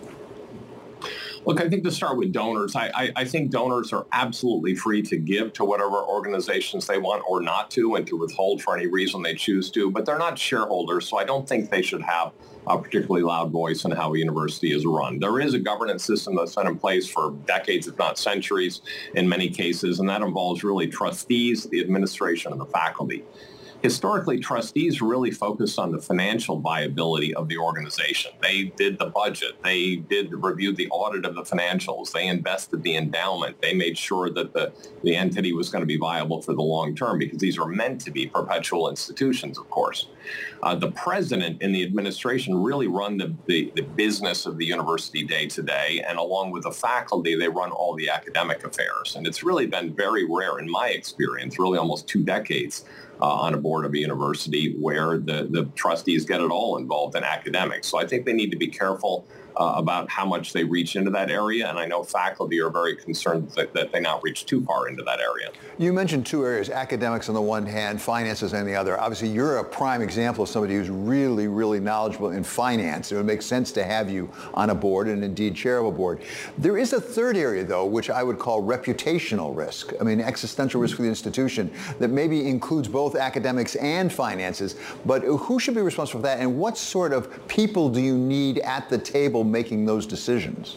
Look, 1.47 1.61
I 1.61 1.69
think 1.69 1.85
to 1.85 1.93
start 1.93 2.17
with 2.17 2.33
donors, 2.33 2.75
I, 2.75 2.91
I, 2.93 3.13
I, 3.15 3.25
think 3.25 3.53
donors 3.53 3.93
are 3.93 4.05
absolutely 4.11 4.75
free 4.75 5.01
to 5.03 5.17
give 5.17 5.53
to 5.53 5.65
whatever 5.65 6.03
organizations 6.03 6.89
they 6.89 6.99
want 6.99 7.23
or 7.29 7.41
not 7.41 7.71
to 7.71 7.95
and 7.95 8.05
to 8.09 8.17
withhold 8.17 8.63
for 8.63 8.77
any 8.77 8.89
reason 8.89 9.23
they 9.23 9.37
choose 9.37 9.71
to, 9.71 9.89
but 9.89 10.05
they're 10.05 10.19
not 10.19 10.37
shareholders, 10.37 11.09
so 11.09 11.19
I 11.19 11.25
don't 11.25 11.49
think 11.49 11.71
they 11.71 11.83
should 11.83 12.03
have 12.03 12.33
a 12.67 12.77
particularly 12.77 13.23
loud 13.23 13.53
voice 13.53 13.85
in 13.85 13.93
how 13.93 14.13
a 14.13 14.19
university 14.19 14.73
is 14.73 14.85
run. 14.85 15.21
There 15.21 15.39
is 15.39 15.55
a 15.55 15.61
governance 15.61 16.03
system 16.03 16.35
that's 16.35 16.57
been 16.57 16.67
in 16.67 16.79
place 16.79 17.09
for 17.09 17.31
decades, 17.47 17.87
if 17.87 17.97
not 17.97 18.19
centuries, 18.19 18.81
in 19.15 19.29
many 19.29 19.49
cases, 19.49 20.01
and 20.01 20.09
that 20.09 20.23
involves 20.23 20.65
really 20.65 20.89
trustees, 20.89 21.63
the 21.67 21.81
administration, 21.81 22.51
and 22.51 22.61
the 22.61 22.67
faculty 22.67 23.23
historically, 23.83 24.39
trustees 24.39 25.01
really 25.01 25.31
focused 25.31 25.79
on 25.79 25.93
the 25.93 26.01
financial 26.01 26.59
viability 26.59 27.35
of 27.35 27.49
the 27.49 27.59
organization. 27.59 28.33
They 28.43 28.65
did 28.77 28.99
the 28.99 29.07
budget. 29.07 29.63
They 29.63 29.97
did 29.97 30.33
review 30.33 30.75
the 30.75 30.89
audit 30.89 31.25
of 31.25 31.35
the 31.35 31.43
financials. 31.43 32.13
They 32.13 32.27
invested 32.27 32.83
the 32.83 32.97
endowment. 32.97 33.61
They 33.61 33.75
made 33.75 33.97
sure 33.97 34.31
that 34.31 34.53
the, 34.53 34.73
the 35.03 35.17
entity 35.17 35.53
was 35.53 35.69
going 35.69 35.83
to 35.83 35.87
be 35.87 35.97
viable 35.97 36.43
for 36.43 36.55
the 36.55 36.63
long 36.63 36.95
term 36.95 37.19
because 37.19 37.39
these 37.39 37.59
are 37.59 37.67
meant 37.67 38.01
to 38.03 38.11
be 38.11 38.27
perpetual 38.27 38.91
institutions, 38.91 39.59
of 39.59 39.69
course. 39.71 40.09
Uh, 40.63 40.75
the 40.75 40.91
president 40.93 41.63
and 41.63 41.75
the 41.75 41.85
administration 41.85 42.57
really 42.57 42.89
run 42.89 43.17
the, 43.17 43.35
the, 43.47 43.73
the 43.77 43.83
business 43.83 44.47
of 44.47 44.59
the 44.59 44.65
university 44.65 45.25
day 45.25 45.47
to 45.47 45.63
day, 45.63 46.05
and 46.09 46.19
along 46.19 46.51
with 46.51 46.65
the 46.65 46.71
faculty, 46.71 47.37
they 47.37 47.49
run 47.49 47.71
all 47.71 47.95
the 47.95 48.09
academic 48.09 48.65
affairs. 48.65 49.15
And 49.17 49.27
it's 49.27 49.43
really 49.43 49.67
been 49.67 49.95
very 49.95 50.25
rare 50.29 50.59
in 50.59 50.69
my 50.69 50.89
experience, 50.89 51.59
really 51.59 51.79
almost 51.79 52.09
two 52.09 52.25
decades, 52.25 52.85
uh, 53.21 53.25
on 53.27 53.55
a 53.55 53.57
board 53.57 53.85
of 53.85 53.95
a 53.95 53.99
university 53.99 54.75
where 54.79 55.19
the, 55.19 55.49
the 55.51 55.69
trustees 55.75 56.25
get 56.25 56.41
it 56.41 56.51
all 56.51 56.77
involved 56.77 57.17
in 57.17 57.25
academics. 57.25 57.89
So 57.89 57.99
I 57.99 58.07
think 58.07 58.27
they 58.27 58.33
need 58.33 58.51
to 58.51 58.57
be 58.57 58.69
careful 58.69 59.27
uh, 59.57 59.75
about 59.77 60.11
how 60.11 60.27
much 60.27 60.53
they 60.53 60.65
reach 60.65 60.97
into 60.97 61.11
that 61.11 61.31
area. 61.31 61.69
And 61.69 61.79
I 61.79 61.87
know 61.87 62.03
faculty 62.03 62.61
are 62.61 62.71
very 62.71 62.97
concerned 62.97 63.51
that, 63.51 63.73
that, 63.73 63.93
they 63.93 64.01
not 64.01 64.23
reach 64.23 64.45
too 64.47 64.63
far 64.65 64.89
into 64.89 65.03
that 65.05 65.21
area. 65.21 65.51
You 65.79 65.93
mentioned 65.93 66.27
two 66.27 66.45
areas, 66.45 66.69
academics 66.69 67.29
on 67.29 67.35
the 67.35 67.41
one 67.41 67.65
hand, 67.65 68.01
finances 68.01 68.53
on 68.53 68.67
the 68.67 68.75
other. 68.75 69.01
Obviously, 69.01 69.29
you're 69.29 69.59
a 69.59 69.65
prime 69.65 70.03
example 70.03 70.45
of 70.45 70.51
somebody 70.51 70.75
who's 70.75 70.91
really, 70.91 71.49
really 71.49 71.81
knowledgeable 71.81 72.31
in 72.31 72.45
finance. 72.45 73.13
It 73.13 73.17
would 73.17 73.27
make 73.27 73.43
sense 73.43 73.73
to 73.73 73.85
have 73.85 74.11
you 74.11 74.31
on 74.55 74.71
a 74.71 74.75
board 74.75 75.09
and 75.09 75.25
indeed 75.25 75.55
chair 75.55 75.79
of 75.79 75.87
a 75.87 75.93
board. 75.93 76.21
There 76.59 76.77
is 76.77 76.93
a 76.93 77.01
third 77.01 77.37
area, 77.37 77.65
though, 77.65 77.87
which 77.87 78.11
I 78.11 78.23
would 78.23 78.39
call 78.39 78.63
reputational 78.63 79.57
risk. 79.57 79.93
I 80.01 80.05
mean, 80.05 80.21
existential 80.21 80.81
risk 80.81 80.97
for 80.97 81.03
the 81.03 81.09
institution 81.09 81.71
that 81.99 82.09
maybe 82.09 82.49
includes 82.49 82.89
both 82.89 83.15
academics 83.15 83.77
and 83.77 84.13
finances. 84.13 84.77
But 85.07 85.23
who 85.23 85.59
should 85.59 85.75
be 85.75 85.81
responsible 85.81 86.21
for 86.21 86.27
that? 86.27 86.41
And 86.41 86.59
what 86.59 86.77
sort 86.77 87.13
of 87.13 87.47
people 87.49 87.89
do 87.89 88.01
you 88.01 88.17
need 88.17 88.59
at 88.59 88.89
the 88.91 88.99
table 88.99 89.45
making 89.51 89.87
those 89.87 90.07
decisions? 90.07 90.77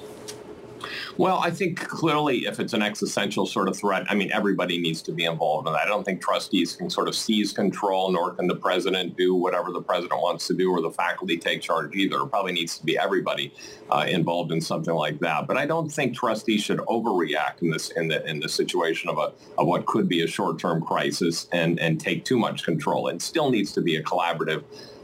Well, 1.19 1.39
I 1.39 1.51
think 1.51 1.79
clearly 1.79 2.45
if 2.45 2.61
it's 2.61 2.71
an 2.71 2.81
existential 2.81 3.45
sort 3.45 3.67
of 3.67 3.75
threat, 3.75 4.05
I 4.09 4.15
mean, 4.15 4.31
everybody 4.31 4.79
needs 4.79 5.01
to 5.01 5.11
be 5.11 5.25
involved 5.25 5.67
in 5.67 5.73
that. 5.73 5.81
I 5.81 5.85
don't 5.85 6.05
think 6.05 6.21
trustees 6.21 6.77
can 6.77 6.89
sort 6.89 7.09
of 7.09 7.15
seize 7.15 7.51
control, 7.51 8.09
nor 8.09 8.31
can 8.31 8.47
the 8.47 8.55
president 8.55 9.17
do 9.17 9.35
whatever 9.35 9.73
the 9.73 9.81
president 9.81 10.21
wants 10.21 10.47
to 10.47 10.53
do 10.53 10.71
or 10.71 10.81
the 10.81 10.91
faculty 10.91 11.37
take 11.37 11.61
charge 11.61 11.93
either. 11.93 12.21
It 12.21 12.29
probably 12.29 12.53
needs 12.53 12.77
to 12.77 12.85
be 12.85 12.97
everybody 12.97 13.53
uh, 13.89 14.05
involved 14.07 14.53
in 14.53 14.61
something 14.61 14.93
like 14.93 15.19
that. 15.19 15.45
But 15.45 15.57
I 15.57 15.65
don't 15.65 15.91
think 15.91 16.15
trustees 16.15 16.63
should 16.63 16.79
overreact 16.79 17.63
in 17.63 17.69
this 17.69 17.89
in 17.89 18.07
the 18.07 18.25
in 18.25 18.39
the 18.39 18.47
situation 18.47 19.09
of 19.09 19.17
a 19.17 19.33
of 19.57 19.67
what 19.67 19.85
could 19.87 20.07
be 20.07 20.23
a 20.23 20.27
short-term 20.27 20.81
crisis 20.81 21.49
and 21.51 21.81
and 21.81 21.99
take 21.99 22.23
too 22.23 22.39
much 22.39 22.63
control. 22.63 23.09
It 23.09 23.21
still 23.21 23.51
needs 23.51 23.73
to 23.73 23.81
be 23.81 23.97
a 23.97 24.03
collaborative 24.03 24.63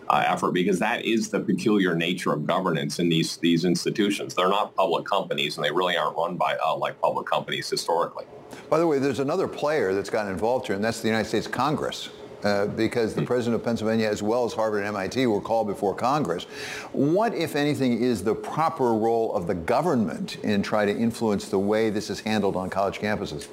uh, 0.09 0.23
effort 0.27 0.51
because 0.51 0.79
that 0.79 1.05
is 1.05 1.29
the 1.29 1.39
peculiar 1.39 1.95
nature 1.95 2.33
of 2.33 2.45
governance 2.45 2.99
in 2.99 3.09
these 3.09 3.37
these 3.37 3.65
institutions. 3.65 4.33
They're 4.33 4.49
not 4.49 4.75
public 4.75 5.05
companies, 5.05 5.57
and 5.57 5.65
they 5.65 5.71
really 5.71 5.97
aren't 5.97 6.17
run 6.17 6.35
by 6.35 6.57
uh, 6.65 6.75
like 6.75 6.99
public 7.01 7.27
companies 7.27 7.69
historically. 7.69 8.25
By 8.69 8.79
the 8.79 8.87
way, 8.87 8.99
there's 8.99 9.19
another 9.19 9.47
player 9.47 9.93
that's 9.93 10.09
gotten 10.09 10.31
involved 10.31 10.67
here, 10.67 10.75
and 10.75 10.83
that's 10.83 11.01
the 11.01 11.07
United 11.07 11.27
States 11.27 11.47
Congress. 11.47 12.09
Uh, 12.43 12.67
because 12.67 13.15
the 13.15 13.21
hmm. 13.21 13.25
president 13.25 13.55
of 13.55 13.65
Pennsylvania, 13.65 14.07
as 14.07 14.21
well 14.21 14.45
as 14.45 14.53
Harvard 14.53 14.81
and 14.81 14.89
MIT, 14.89 15.25
were 15.25 15.41
called 15.41 15.65
before 15.65 15.95
Congress. 15.95 16.43
What, 16.91 17.33
if 17.33 17.55
anything, 17.55 18.03
is 18.03 18.23
the 18.23 18.35
proper 18.35 18.93
role 18.93 19.33
of 19.33 19.47
the 19.47 19.55
government 19.55 20.35
in 20.43 20.61
trying 20.61 20.85
to 20.87 20.95
influence 20.95 21.49
the 21.49 21.57
way 21.57 21.89
this 21.89 22.11
is 22.11 22.19
handled 22.19 22.55
on 22.55 22.69
college 22.69 22.99
campuses? 22.99 23.47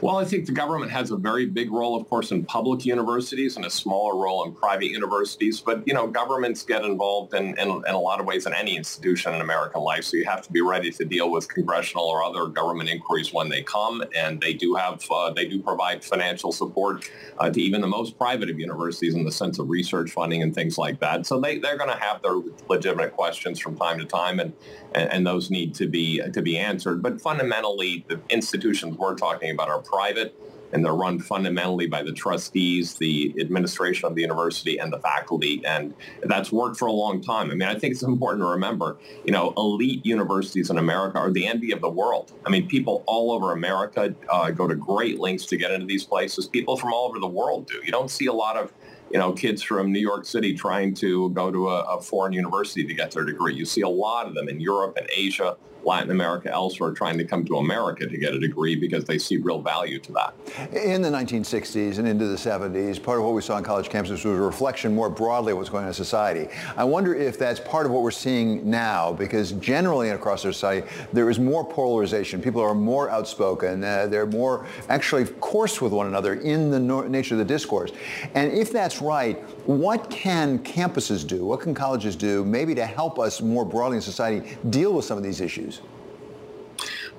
Well, 0.00 0.18
I 0.18 0.24
think 0.24 0.46
the 0.46 0.52
government 0.52 0.92
has 0.92 1.10
a 1.10 1.16
very 1.16 1.44
big 1.44 1.72
role, 1.72 2.00
of 2.00 2.08
course, 2.08 2.30
in 2.30 2.44
public 2.44 2.86
universities 2.86 3.56
and 3.56 3.64
a 3.64 3.70
smaller 3.70 4.16
role 4.16 4.44
in 4.44 4.52
private 4.52 4.90
universities. 4.90 5.60
But, 5.60 5.86
you 5.88 5.94
know, 5.94 6.06
governments 6.06 6.62
get 6.62 6.84
involved 6.84 7.34
in, 7.34 7.58
in, 7.58 7.68
in, 7.68 7.94
a 7.94 7.98
lot 7.98 8.20
of 8.20 8.26
ways 8.26 8.46
in 8.46 8.54
any 8.54 8.76
institution 8.76 9.34
in 9.34 9.40
American 9.40 9.82
life. 9.82 10.04
So 10.04 10.16
you 10.16 10.24
have 10.26 10.42
to 10.42 10.52
be 10.52 10.60
ready 10.60 10.92
to 10.92 11.04
deal 11.04 11.32
with 11.32 11.52
congressional 11.52 12.04
or 12.04 12.22
other 12.22 12.46
government 12.46 12.88
inquiries 12.88 13.32
when 13.32 13.48
they 13.48 13.62
come. 13.62 14.04
And 14.14 14.40
they 14.40 14.54
do 14.54 14.76
have, 14.76 15.04
uh, 15.10 15.32
they 15.32 15.46
do 15.46 15.60
provide 15.60 16.04
financial 16.04 16.52
support 16.52 17.10
uh, 17.38 17.50
to 17.50 17.60
even 17.60 17.80
the 17.80 17.88
most 17.88 18.16
private 18.16 18.50
of 18.50 18.60
universities 18.60 19.16
in 19.16 19.24
the 19.24 19.32
sense 19.32 19.58
of 19.58 19.68
research 19.68 20.12
funding 20.12 20.44
and 20.44 20.54
things 20.54 20.78
like 20.78 21.00
that. 21.00 21.26
So 21.26 21.40
they, 21.40 21.58
they're 21.58 21.76
going 21.76 21.90
to 21.90 21.98
have 21.98 22.22
their 22.22 22.40
legitimate 22.68 23.14
questions 23.14 23.58
from 23.58 23.76
time 23.76 23.98
to 23.98 24.04
time. 24.04 24.38
And, 24.38 24.52
and, 24.94 25.12
and 25.12 25.26
those 25.26 25.50
need 25.50 25.74
to 25.76 25.86
be, 25.86 26.20
to 26.32 26.42
be 26.42 26.58
answered. 26.58 27.02
But 27.02 27.20
fundamentally, 27.20 28.04
the 28.08 28.20
institutions 28.28 28.96
we're 28.96 29.14
talking 29.14 29.50
about 29.50 29.68
are 29.68 29.80
private 29.80 30.34
and 30.72 30.84
they're 30.84 30.94
run 30.94 31.18
fundamentally 31.18 31.86
by 31.86 32.02
the 32.02 32.12
trustees, 32.12 32.94
the 32.94 33.34
administration 33.40 34.06
of 34.06 34.14
the 34.14 34.22
university, 34.22 34.78
and 34.78 34.92
the 34.92 34.98
faculty. 34.98 35.62
And 35.64 35.94
that's 36.22 36.52
worked 36.52 36.76
for 36.76 36.86
a 36.86 36.92
long 36.92 37.20
time. 37.20 37.50
I 37.50 37.54
mean, 37.54 37.68
I 37.68 37.78
think 37.78 37.92
it's 37.92 38.02
important 38.02 38.42
to 38.42 38.48
remember, 38.48 38.98
you 39.24 39.32
know, 39.32 39.52
elite 39.56 40.04
universities 40.04 40.70
in 40.70 40.78
America 40.78 41.18
are 41.18 41.30
the 41.30 41.46
envy 41.46 41.72
of 41.72 41.80
the 41.80 41.88
world. 41.88 42.32
I 42.46 42.50
mean, 42.50 42.68
people 42.68 43.02
all 43.06 43.32
over 43.32 43.52
America 43.52 44.14
uh, 44.28 44.50
go 44.50 44.68
to 44.68 44.74
great 44.74 45.18
lengths 45.18 45.46
to 45.46 45.56
get 45.56 45.70
into 45.70 45.86
these 45.86 46.04
places. 46.04 46.46
People 46.48 46.76
from 46.76 46.92
all 46.92 47.08
over 47.08 47.18
the 47.18 47.26
world 47.26 47.66
do. 47.66 47.80
You 47.84 47.92
don't 47.92 48.10
see 48.10 48.26
a 48.26 48.32
lot 48.32 48.56
of 48.56 48.72
you 49.10 49.18
know, 49.18 49.32
kids 49.32 49.62
from 49.62 49.92
New 49.92 50.00
York 50.00 50.24
City 50.24 50.54
trying 50.54 50.94
to 50.94 51.30
go 51.30 51.50
to 51.50 51.68
a, 51.68 51.80
a, 51.82 52.00
foreign 52.00 52.32
university 52.32 52.84
to 52.84 52.94
get 52.94 53.10
their 53.10 53.24
degree. 53.24 53.54
You 53.54 53.64
see 53.64 53.80
a 53.80 53.88
lot 53.88 54.26
of 54.26 54.34
them 54.34 54.48
in 54.48 54.60
Europe 54.60 54.96
and 54.96 55.08
Asia, 55.14 55.56
Latin 55.88 56.10
America, 56.10 56.52
elsewhere, 56.52 56.92
trying 56.92 57.16
to 57.16 57.24
come 57.24 57.44
to 57.46 57.56
America 57.56 58.06
to 58.06 58.18
get 58.18 58.34
a 58.34 58.38
degree 58.38 58.76
because 58.76 59.04
they 59.06 59.16
see 59.16 59.38
real 59.38 59.62
value 59.62 59.98
to 59.98 60.12
that. 60.12 60.34
In 60.74 61.00
the 61.00 61.08
1960s 61.08 61.98
and 61.98 62.06
into 62.06 62.26
the 62.26 62.36
70s, 62.36 63.02
part 63.02 63.18
of 63.18 63.24
what 63.24 63.32
we 63.32 63.40
saw 63.40 63.54
on 63.56 63.64
college 63.64 63.88
campuses 63.88 64.10
was 64.10 64.26
a 64.26 64.30
reflection 64.30 64.94
more 64.94 65.08
broadly 65.08 65.52
of 65.52 65.58
what's 65.58 65.70
going 65.70 65.84
on 65.84 65.88
in 65.88 65.94
society. 65.94 66.48
I 66.76 66.84
wonder 66.84 67.14
if 67.14 67.38
that's 67.38 67.58
part 67.58 67.86
of 67.86 67.92
what 67.92 68.02
we're 68.02 68.10
seeing 68.10 68.68
now, 68.68 69.12
because 69.12 69.52
generally 69.52 70.10
across 70.10 70.44
our 70.44 70.52
society, 70.52 70.86
there 71.14 71.30
is 71.30 71.38
more 71.38 71.64
polarization. 71.64 72.42
People 72.42 72.60
are 72.60 72.74
more 72.74 73.08
outspoken. 73.08 73.82
Uh, 73.82 74.06
they're 74.08 74.26
more 74.26 74.66
actually 74.90 75.24
coarse 75.24 75.80
with 75.80 75.92
one 75.92 76.06
another 76.06 76.34
in 76.34 76.70
the 76.70 76.78
no- 76.78 77.08
nature 77.08 77.34
of 77.34 77.38
the 77.38 77.44
discourse. 77.46 77.92
And 78.34 78.52
if 78.52 78.70
that's 78.70 79.00
right, 79.00 79.38
what 79.66 80.10
can 80.10 80.58
campuses 80.58 81.26
do? 81.26 81.46
What 81.46 81.60
can 81.60 81.74
colleges 81.74 82.14
do 82.14 82.44
maybe 82.44 82.74
to 82.74 82.84
help 82.84 83.18
us 83.18 83.40
more 83.40 83.64
broadly 83.64 83.96
in 83.96 84.02
society 84.02 84.56
deal 84.68 84.92
with 84.92 85.06
some 85.06 85.16
of 85.16 85.24
these 85.24 85.40
issues? 85.40 85.77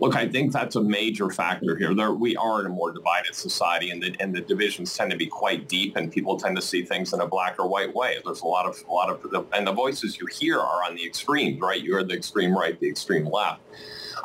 Look, 0.01 0.15
I 0.15 0.27
think 0.27 0.53
that's 0.53 0.75
a 0.75 0.81
major 0.81 1.29
factor 1.29 1.75
here. 1.75 1.93
There, 1.93 2.13
we 2.13 2.35
are 2.37 2.61
in 2.61 2.65
a 2.65 2.69
more 2.69 2.91
divided 2.91 3.35
society, 3.35 3.89
and 3.89 4.01
the, 4.01 4.15
and 4.19 4.33
the 4.33 4.41
divisions 4.41 4.95
tend 4.95 5.11
to 5.11 5.17
be 5.17 5.27
quite 5.27 5.67
deep, 5.67 5.97
and 5.97 6.11
people 6.11 6.37
tend 6.37 6.55
to 6.55 6.61
see 6.61 6.83
things 6.83 7.13
in 7.13 7.19
a 7.19 7.27
black 7.27 7.57
or 7.59 7.67
white 7.67 7.93
way. 7.93 8.17
There's 8.23 8.41
a 8.41 8.47
lot 8.47 8.65
of, 8.65 8.81
a 8.87 8.93
lot 8.93 9.09
of, 9.09 9.47
and 9.53 9.67
the 9.67 9.73
voices 9.73 10.17
you 10.19 10.27
hear 10.27 10.57
are 10.57 10.83
on 10.85 10.95
the 10.95 11.05
extremes, 11.05 11.59
right? 11.59 11.81
You're 11.81 12.03
the 12.03 12.13
extreme 12.13 12.57
right, 12.57 12.79
the 12.79 12.89
extreme 12.89 13.25
left. 13.25 13.61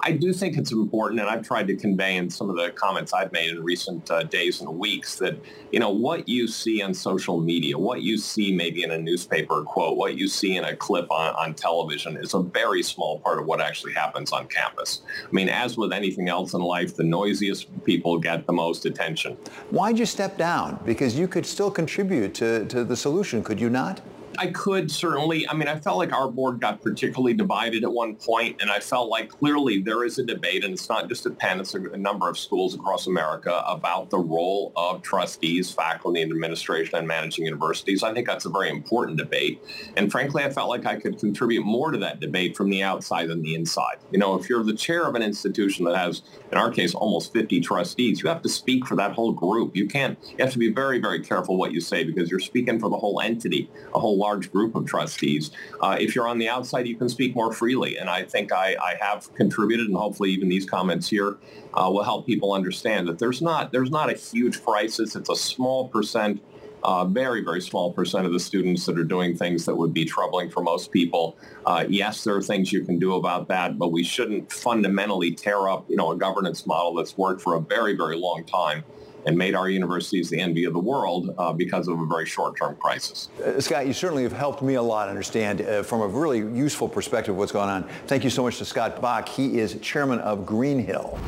I 0.03 0.11
do 0.13 0.33
think 0.33 0.59
it's 0.59 0.73
important, 0.73 1.21
and 1.21 1.31
I've 1.31 1.47
tried 1.47 1.67
to 1.69 1.77
convey 1.77 2.17
in 2.17 2.29
some 2.29 2.51
of 2.51 2.57
the 2.57 2.71
comments 2.71 3.15
I've 3.15 3.33
made 3.33 3.51
in 3.51 3.65
recent 3.65 4.11
uh, 4.11 4.25
days 4.25 4.61
and 4.61 4.69
weeks 4.79 5.17
that, 5.17 5.39
you 5.73 5.81
know, 5.81 5.91
what 5.91 6.29
you 6.29 6.47
see 6.47 6.83
on 6.83 6.93
social 6.93 7.41
media, 7.41 7.79
what 7.79 8.03
you 8.03 8.19
see 8.19 8.55
maybe 8.55 8.83
in 8.83 8.91
a 8.91 8.99
newspaper 8.99 9.63
quote, 9.63 9.97
what 9.97 10.19
you 10.19 10.29
see 10.29 10.57
in 10.57 10.65
a 10.65 10.77
clip 10.77 11.11
on, 11.11 11.35
on 11.37 11.55
television 11.55 12.17
is 12.19 12.35
a 12.35 12.41
very 12.41 12.83
small 12.83 13.21
part 13.21 13.39
of 13.39 13.47
what 13.47 13.63
actually 13.63 13.95
happens 13.95 14.31
on 14.33 14.47
campus. 14.49 15.03
I 15.27 15.33
mean, 15.33 15.49
as 15.49 15.64
with 15.77 15.93
anything 15.93 16.29
else 16.29 16.53
in 16.53 16.61
life, 16.61 16.95
the 16.95 17.05
noisiest 17.05 17.85
people 17.85 18.19
get 18.19 18.47
the 18.47 18.53
most 18.53 18.85
attention. 18.87 19.37
Why'd 19.71 19.99
you 19.99 20.07
step 20.07 20.37
down? 20.37 20.79
Because 20.85 21.19
you 21.19 21.27
could 21.27 21.47
still 21.47 21.71
contribute 21.71 22.35
to, 22.35 22.67
to 22.67 22.85
the 22.85 22.97
solution, 22.97 23.43
could 23.43 23.61
you 23.61 23.71
not? 23.71 24.01
I 24.39 24.49
could 24.49 24.91
certainly. 24.91 25.49
I 25.49 25.55
mean, 25.55 25.69
I 25.69 25.79
felt 25.79 25.99
like 25.99 26.13
our 26.13 26.31
board 26.31 26.61
got 26.61 26.83
particularly 26.83 27.35
divided 27.35 27.85
at 27.85 27.93
one 27.93 28.17
point, 28.17 28.61
and 28.61 28.71
I 28.71 28.81
felt 28.81 29.09
like 29.09 29.29
clearly 29.29 29.81
there 29.81 30.05
is 30.05 30.19
a 30.19 30.25
debate, 30.25 30.65
and 30.65 30.73
it's 30.73 30.89
not 30.89 31.09
just 31.09 31.27
at 31.27 31.39
Penn, 31.39 31.61
it's 31.61 31.75
a, 31.75 31.83
a 31.91 31.97
number 31.97 32.29
of 32.29 32.39
schools 32.39 32.75
across 32.75 33.07
America 33.07 33.63
about 33.67 34.11
the 34.11 34.19
role 34.19 34.73
of 34.77 35.03
trustees, 35.03 35.71
faculty, 35.71 36.23
and 36.23 36.33
administration 36.33 36.99
and 36.99 37.07
managing 37.07 37.45
universities. 37.45 38.03
I 38.03 38.13
think 38.13 38.27
that's 38.27 38.45
a 38.45 38.51
very 38.51 38.71
important 38.71 39.19
debate. 39.19 39.63
And 39.97 40.11
frankly, 40.11 40.43
I 40.43 40.51
felt 40.51 40.69
like 40.69 40.87
I 40.87 40.97
could 40.97 41.19
contribute 41.19 41.65
more 41.65 41.91
to 41.91 41.99
that 41.99 42.21
debate 42.21 42.57
from 42.57 42.71
the 42.71 42.83
outside 42.83 43.29
than 43.29 43.43
the 43.43 43.55
inside. 43.55 43.97
You 44.11 44.19
know, 44.19 44.39
if 44.39 44.49
you're 44.49 44.65
the 44.65 44.75
chair 44.75 45.05
of 45.05 45.15
an 45.15 45.23
institution 45.23 45.85
that 45.87 45.97
has, 45.97 46.23
in 46.51 46.59
our 46.59 46.71
case, 46.71 46.95
almost 46.95 47.33
50 47.33 47.61
trustees, 47.61 48.23
you 48.23 48.29
have 48.29 48.43
to 48.43 48.49
speak 48.49 48.87
for 48.87 48.97
that 48.97 49.13
whole 49.13 49.33
group. 49.33 49.77
You 49.77 49.87
can't, 49.87 50.19
you 50.29 50.37
have 50.39 50.53
to 50.53 50.59
be 50.59 50.71
very, 50.71 50.99
very 50.99 51.21
careful 51.21 51.57
what 51.57 51.73
you 51.73 51.81
say 51.81 52.05
because 52.05 52.31
you're 52.31 52.41
speaking 52.41 52.79
for 52.79 52.89
the 52.89 52.97
whole 52.97 53.21
entity, 53.21 53.71
a 53.95 54.01
whole 54.01 54.19
large 54.27 54.51
group 54.51 54.75
of 54.75 54.87
trustees. 54.87 55.51
Uh, 55.81 55.97
if 56.05 56.15
you're 56.15 56.29
on 56.29 56.39
the 56.39 56.49
outside, 56.49 56.87
you 56.87 56.97
can 56.97 57.09
speak 57.09 57.35
more 57.35 57.53
freely. 57.53 57.93
And 57.99 58.09
I 58.09 58.21
think 58.33 58.53
I, 58.53 58.69
I 58.91 58.93
have 59.01 59.21
contributed, 59.35 59.87
and 59.87 59.97
hopefully 59.97 60.31
even 60.31 60.49
these 60.49 60.67
comments 60.77 61.07
here 61.09 61.37
uh, 61.75 61.89
will 61.93 62.05
help 62.05 62.27
people 62.27 62.53
understand 62.53 63.07
that 63.09 63.19
there's 63.19 63.41
not 63.43 63.73
there's 63.73 63.91
not 63.91 64.09
a 64.11 64.17
huge 64.17 64.57
crisis. 64.65 65.17
It's 65.17 65.31
a 65.31 65.37
small 65.37 65.89
percent 65.89 66.41
uh, 66.85 67.05
very, 67.07 67.43
very 67.43 67.63
small 67.63 67.91
percent 67.93 68.27
of 68.27 68.33
the 68.33 68.39
students 68.39 68.85
that 68.87 68.99
are 68.99 69.05
doing 69.17 69.35
things 69.35 69.65
that 69.65 69.75
would 69.75 69.95
be 69.95 70.05
troubling 70.05 70.51
for 70.51 70.63
most 70.63 70.93
people. 70.93 71.37
Uh, 71.65 71.85
yes, 71.89 72.25
there 72.25 72.37
are 72.37 72.43
things 72.43 72.73
you 72.73 72.85
can 72.85 72.99
do 72.99 73.15
about 73.15 73.49
that, 73.49 73.79
but 73.79 73.91
we 73.91 74.05
shouldn't 74.05 74.53
fundamentally 74.53 75.31
tear 75.31 75.69
up, 75.69 75.89
you 75.89 75.97
know, 75.97 76.13
a 76.13 76.17
governance 76.17 76.67
model 76.67 76.95
that's 76.95 77.17
worked 77.17 77.41
for 77.41 77.55
a 77.55 77.61
very, 77.61 77.97
very 77.97 78.19
long 78.19 78.45
time 78.45 78.85
and 79.27 79.37
made 79.37 79.55
our 79.55 79.69
universities 79.69 80.31
the 80.31 80.41
envy 80.41 80.65
of 80.65 80.73
the 80.73 80.79
world 80.79 81.35
uh, 81.39 81.53
because 81.53 81.89
of 81.89 82.01
a 82.01 82.07
very 82.07 82.27
short-term 82.27 82.77
crisis. 82.77 83.29
Uh, 83.45 83.61
Scott, 83.61 83.87
you 83.87 83.93
certainly 83.93 84.23
have 84.23 84.33
helped 84.33 84.63
me 84.63 84.75
a 84.75 84.83
lot 84.83 85.09
understand 85.09 85.63
uh, 85.63 85.83
from 85.83 86.01
a 86.01 86.07
really 86.07 86.39
useful 86.39 86.89
perspective 86.89 87.37
what's 87.37 87.53
going 87.53 87.69
on. 87.69 87.89
Thank 88.07 88.25
you 88.25 88.31
so 88.31 88.43
much 88.43 88.59
to 88.59 88.65
Scott 88.65 89.01
Bok. 89.01 89.29
He 89.29 89.59
is 89.59 89.79
chairman 89.81 90.21
of 90.21 90.45
Greenhill. 90.45 91.19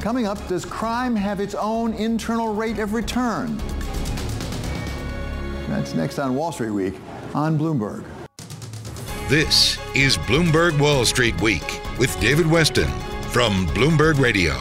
Coming 0.00 0.26
up, 0.26 0.46
does 0.48 0.64
crime 0.64 1.16
have 1.16 1.40
its 1.40 1.54
own 1.54 1.94
internal 1.94 2.54
rate 2.54 2.78
of 2.78 2.92
return? 2.92 3.56
That's 5.68 5.94
next 5.94 6.18
on 6.18 6.34
Wall 6.34 6.52
Street 6.52 6.70
Week 6.70 6.94
on 7.34 7.58
Bloomberg. 7.58 8.04
This 9.28 9.78
is 9.94 10.18
Bloomberg 10.18 10.78
Wall 10.78 11.06
Street 11.06 11.40
Week 11.40 11.80
with 11.98 12.18
David 12.20 12.44
Westin 12.44 12.90
from 13.30 13.66
Bloomberg 13.68 14.20
Radio. 14.20 14.60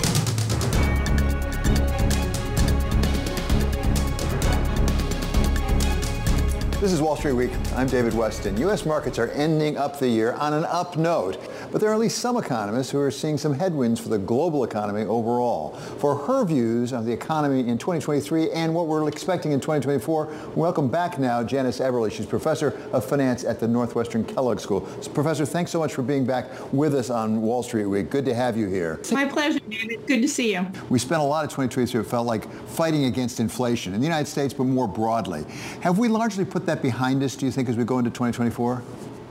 This 6.83 6.91
is 6.91 7.01
Wall 7.01 7.15
Street 7.15 7.31
Week. 7.31 7.51
I'm 7.77 7.87
David 7.87 8.11
Westin. 8.11 8.59
U.S. 8.59 8.85
markets 8.85 9.17
are 9.17 9.29
ending 9.29 9.77
up 9.77 9.99
the 9.99 10.09
year 10.09 10.33
on 10.33 10.51
an 10.51 10.65
up 10.65 10.97
note, 10.97 11.37
but 11.73 11.81
there 11.81 11.89
are 11.89 11.93
at 11.95 11.99
least 11.99 12.19
some 12.19 12.37
economists 12.37 12.91
who 12.91 12.99
are 12.99 13.09
seeing 13.09 13.35
some 13.35 13.51
headwinds 13.51 13.99
for 13.99 14.07
the 14.07 14.19
global 14.19 14.63
economy 14.63 15.01
overall. 15.05 15.71
For 15.97 16.15
her 16.15 16.45
views 16.45 16.93
on 16.93 17.03
the 17.03 17.11
economy 17.11 17.61
in 17.61 17.79
2023 17.79 18.51
and 18.51 18.75
what 18.75 18.85
we're 18.85 19.07
expecting 19.07 19.53
in 19.53 19.59
2024, 19.59 20.51
welcome 20.55 20.87
back 20.87 21.17
now 21.17 21.43
Janice 21.43 21.79
Eberly. 21.79 22.11
She's 22.11 22.27
professor 22.27 22.79
of 22.91 23.03
finance 23.03 23.43
at 23.43 23.59
the 23.59 23.67
Northwestern 23.67 24.23
Kellogg 24.23 24.59
School. 24.59 24.87
So, 25.01 25.09
professor, 25.09 25.47
thanks 25.47 25.71
so 25.71 25.79
much 25.79 25.95
for 25.95 26.03
being 26.03 26.27
back 26.27 26.45
with 26.71 26.93
us 26.93 27.09
on 27.09 27.41
Wall 27.41 27.63
Street 27.63 27.87
Week. 27.87 28.11
Good 28.11 28.25
to 28.25 28.35
have 28.35 28.55
you 28.55 28.67
here. 28.67 28.97
It's 28.99 29.11
my 29.11 29.25
pleasure, 29.25 29.59
David. 29.67 30.05
Good 30.05 30.21
to 30.21 30.27
see 30.27 30.53
you. 30.53 30.67
We 30.89 30.99
spent 30.99 31.21
a 31.21 31.25
lot 31.25 31.43
of 31.43 31.49
2023 31.49 32.03
felt 32.03 32.27
like 32.27 32.47
fighting 32.67 33.05
against 33.05 33.39
inflation 33.39 33.95
in 33.95 33.99
the 33.99 34.05
United 34.05 34.27
States, 34.27 34.53
but 34.53 34.65
more 34.65 34.87
broadly. 34.87 35.43
Have 35.81 35.97
we 35.97 36.07
largely 36.07 36.45
put 36.45 36.67
that 36.67 36.83
behind 36.83 37.23
us, 37.23 37.35
do 37.35 37.47
you 37.47 37.51
think, 37.51 37.67
as 37.67 37.77
we 37.77 37.83
go 37.83 37.97
into 37.97 38.11
2024? 38.11 38.83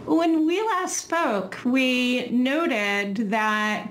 When 0.04 0.46
we 0.46 0.60
last 0.60 0.96
spoke, 0.96 1.58
we 1.64 2.28
noted 2.28 3.30
that 3.30 3.88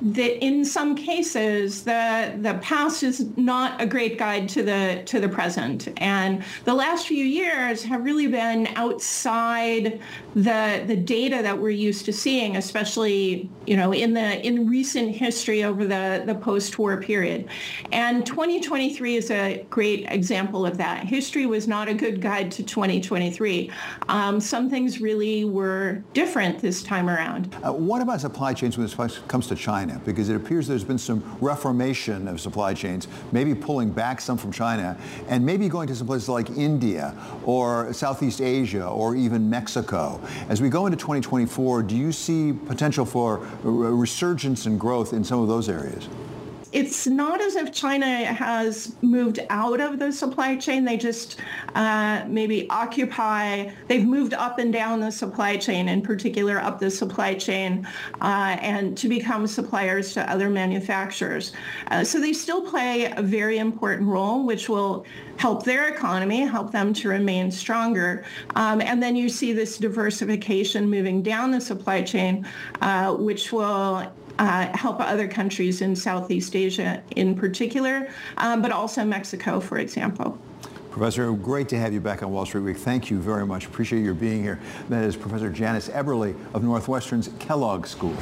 that 0.00 0.44
in 0.44 0.64
some 0.64 0.94
cases 0.94 1.84
the 1.84 2.34
the 2.40 2.54
past 2.62 3.02
is 3.02 3.26
not 3.36 3.80
a 3.80 3.86
great 3.86 4.18
guide 4.18 4.48
to 4.50 4.62
the 4.62 5.02
to 5.06 5.20
the 5.20 5.28
present. 5.28 5.88
And 5.98 6.44
the 6.64 6.74
last 6.74 7.06
few 7.06 7.24
years 7.24 7.82
have 7.84 8.04
really 8.04 8.26
been 8.26 8.68
outside 8.76 10.00
the 10.34 10.84
the 10.86 10.96
data 10.96 11.40
that 11.42 11.58
we're 11.58 11.70
used 11.70 12.04
to 12.06 12.12
seeing 12.12 12.56
especially 12.56 13.48
you 13.66 13.76
know 13.76 13.92
in 13.92 14.12
the 14.12 14.46
in 14.46 14.68
recent 14.68 15.14
history 15.14 15.64
over 15.64 15.84
the 15.84 16.22
the 16.26 16.34
post-war 16.34 17.00
period. 17.00 17.48
And 17.92 18.26
2023 18.26 19.16
is 19.16 19.30
a 19.30 19.64
great 19.70 20.06
example 20.10 20.66
of 20.66 20.76
that. 20.78 21.04
History 21.04 21.46
was 21.46 21.66
not 21.68 21.88
a 21.88 21.94
good 21.94 22.20
guide 22.20 22.50
to 22.52 22.62
2023 22.62 23.70
um, 24.08 24.40
some 24.40 24.68
things 24.70 25.00
really 25.00 25.44
were 25.44 26.02
different 26.12 26.58
this 26.60 26.82
time 26.82 27.08
around. 27.08 27.54
Uh, 27.64 27.72
what 27.72 28.02
about 28.02 28.20
supply 28.20 28.52
chains 28.52 28.76
when 28.78 28.86
it 28.86 29.28
comes 29.28 29.46
to 29.48 29.54
China 29.54 29.85
China? 29.86 30.00
Because 30.04 30.28
it 30.28 30.36
appears 30.36 30.66
there's 30.66 30.84
been 30.84 30.98
some 30.98 31.22
reformation 31.40 32.28
of 32.28 32.40
supply 32.40 32.74
chains, 32.74 33.08
maybe 33.32 33.54
pulling 33.54 33.90
back 33.90 34.20
some 34.20 34.36
from 34.36 34.52
China, 34.52 34.98
and 35.28 35.44
maybe 35.44 35.68
going 35.68 35.86
to 35.88 35.94
some 35.94 36.06
places 36.06 36.28
like 36.28 36.50
India 36.50 37.14
or 37.44 37.92
Southeast 37.92 38.40
Asia 38.40 38.86
or 38.86 39.14
even 39.14 39.48
Mexico. 39.48 40.20
As 40.48 40.60
we 40.60 40.68
go 40.68 40.86
into 40.86 40.96
2024, 40.96 41.82
do 41.82 41.96
you 41.96 42.12
see 42.12 42.52
potential 42.52 43.04
for 43.04 43.46
resurgence 43.62 44.66
and 44.66 44.78
growth 44.78 45.12
in 45.12 45.24
some 45.24 45.40
of 45.40 45.48
those 45.48 45.68
areas? 45.68 46.08
It's 46.76 47.06
not 47.06 47.40
as 47.40 47.56
if 47.56 47.72
China 47.72 48.06
has 48.26 48.94
moved 49.00 49.40
out 49.48 49.80
of 49.80 49.98
the 49.98 50.12
supply 50.12 50.56
chain. 50.56 50.84
They 50.84 50.98
just 50.98 51.40
uh, 51.74 52.26
maybe 52.28 52.68
occupy, 52.68 53.70
they've 53.88 54.04
moved 54.04 54.34
up 54.34 54.58
and 54.58 54.70
down 54.70 55.00
the 55.00 55.10
supply 55.10 55.56
chain, 55.56 55.88
in 55.88 56.02
particular 56.02 56.58
up 56.60 56.78
the 56.78 56.90
supply 56.90 57.32
chain, 57.32 57.88
uh, 58.20 58.58
and 58.60 58.94
to 58.98 59.08
become 59.08 59.46
suppliers 59.46 60.12
to 60.12 60.30
other 60.30 60.50
manufacturers. 60.50 61.52
Uh, 61.90 62.04
so 62.04 62.20
they 62.20 62.34
still 62.34 62.60
play 62.60 63.10
a 63.10 63.22
very 63.22 63.56
important 63.56 64.06
role, 64.06 64.44
which 64.44 64.68
will 64.68 65.06
help 65.38 65.64
their 65.64 65.88
economy, 65.88 66.40
help 66.40 66.72
them 66.72 66.92
to 66.92 67.08
remain 67.08 67.50
stronger. 67.50 68.26
Um, 68.54 68.82
and 68.82 69.02
then 69.02 69.16
you 69.16 69.30
see 69.30 69.54
this 69.54 69.78
diversification 69.78 70.90
moving 70.90 71.22
down 71.22 71.52
the 71.52 71.60
supply 71.60 72.02
chain, 72.02 72.46
uh, 72.82 73.14
which 73.14 73.50
will 73.50 74.12
uh, 74.38 74.76
help 74.76 75.00
other 75.00 75.28
countries 75.28 75.80
in 75.82 75.94
Southeast 75.96 76.54
Asia 76.54 77.02
in 77.16 77.34
particular, 77.34 78.08
um, 78.36 78.62
but 78.62 78.70
also 78.70 79.04
Mexico, 79.04 79.60
for 79.60 79.78
example. 79.78 80.38
Professor, 80.90 81.30
great 81.32 81.68
to 81.68 81.78
have 81.78 81.92
you 81.92 82.00
back 82.00 82.22
on 82.22 82.32
Wall 82.32 82.46
Street 82.46 82.62
Week. 82.62 82.78
Thank 82.78 83.10
you 83.10 83.18
very 83.18 83.46
much. 83.46 83.66
Appreciate 83.66 84.02
your 84.02 84.14
being 84.14 84.42
here. 84.42 84.58
That 84.88 85.04
is 85.04 85.14
Professor 85.14 85.50
Janice 85.50 85.88
Eberly 85.88 86.34
of 86.54 86.64
Northwestern's 86.64 87.28
Kellogg 87.38 87.86
School. 87.86 88.16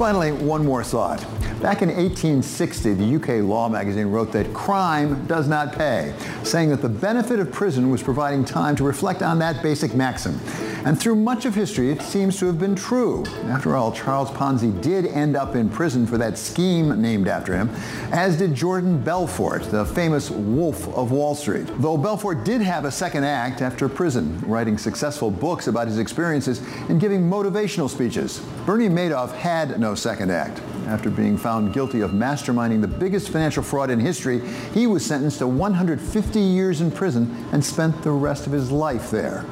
Finally, 0.00 0.32
one 0.32 0.64
more 0.64 0.82
thought. 0.82 1.20
Back 1.60 1.82
in 1.82 1.90
1860, 1.90 2.94
the 2.94 3.16
UK 3.16 3.46
Law 3.46 3.68
magazine 3.68 4.06
wrote 4.06 4.32
that 4.32 4.50
crime 4.54 5.26
does 5.26 5.46
not 5.46 5.74
pay, 5.74 6.14
saying 6.42 6.70
that 6.70 6.80
the 6.80 6.88
benefit 6.88 7.38
of 7.38 7.52
prison 7.52 7.90
was 7.90 8.02
providing 8.02 8.42
time 8.42 8.74
to 8.76 8.84
reflect 8.84 9.20
on 9.20 9.38
that 9.40 9.62
basic 9.62 9.94
maxim. 9.94 10.40
And 10.86 10.98
through 10.98 11.16
much 11.16 11.44
of 11.44 11.54
history, 11.54 11.90
it 11.90 12.00
seems 12.00 12.38
to 12.38 12.46
have 12.46 12.58
been 12.58 12.74
true. 12.74 13.26
After 13.44 13.76
all, 13.76 13.92
Charles 13.92 14.30
Ponzi 14.30 14.80
did 14.80 15.04
end 15.04 15.36
up 15.36 15.54
in 15.54 15.68
prison 15.68 16.06
for 16.06 16.16
that 16.16 16.38
scheme 16.38 17.02
named 17.02 17.28
after 17.28 17.54
him, 17.54 17.68
as 18.10 18.38
did 18.38 18.54
Jordan 18.54 18.98
Belfort, 19.02 19.64
the 19.64 19.84
famous 19.84 20.30
Wolf 20.30 20.88
of 20.96 21.12
Wall 21.12 21.34
Street. 21.34 21.66
Though 21.76 21.98
Belfort 21.98 22.44
did 22.44 22.62
have 22.62 22.86
a 22.86 22.90
second 22.90 23.24
act 23.24 23.60
after 23.60 23.90
prison, 23.90 24.40
writing 24.46 24.78
successful 24.78 25.30
books 25.30 25.66
about 25.66 25.88
his 25.88 25.98
experiences 25.98 26.62
and 26.88 26.98
giving 26.98 27.20
motivational 27.20 27.90
speeches. 27.90 28.38
Bernie 28.64 28.88
Madoff 28.88 29.34
had 29.34 29.78
no 29.78 29.89
second 29.94 30.30
act. 30.30 30.60
After 30.86 31.10
being 31.10 31.36
found 31.36 31.72
guilty 31.72 32.00
of 32.00 32.10
masterminding 32.10 32.80
the 32.80 32.88
biggest 32.88 33.30
financial 33.30 33.62
fraud 33.62 33.90
in 33.90 34.00
history, 34.00 34.40
he 34.74 34.86
was 34.86 35.04
sentenced 35.04 35.38
to 35.38 35.46
150 35.46 36.40
years 36.40 36.80
in 36.80 36.90
prison 36.90 37.48
and 37.52 37.64
spent 37.64 38.02
the 38.02 38.10
rest 38.10 38.46
of 38.46 38.52
his 38.52 38.70
life 38.70 39.10
there. 39.10 39.44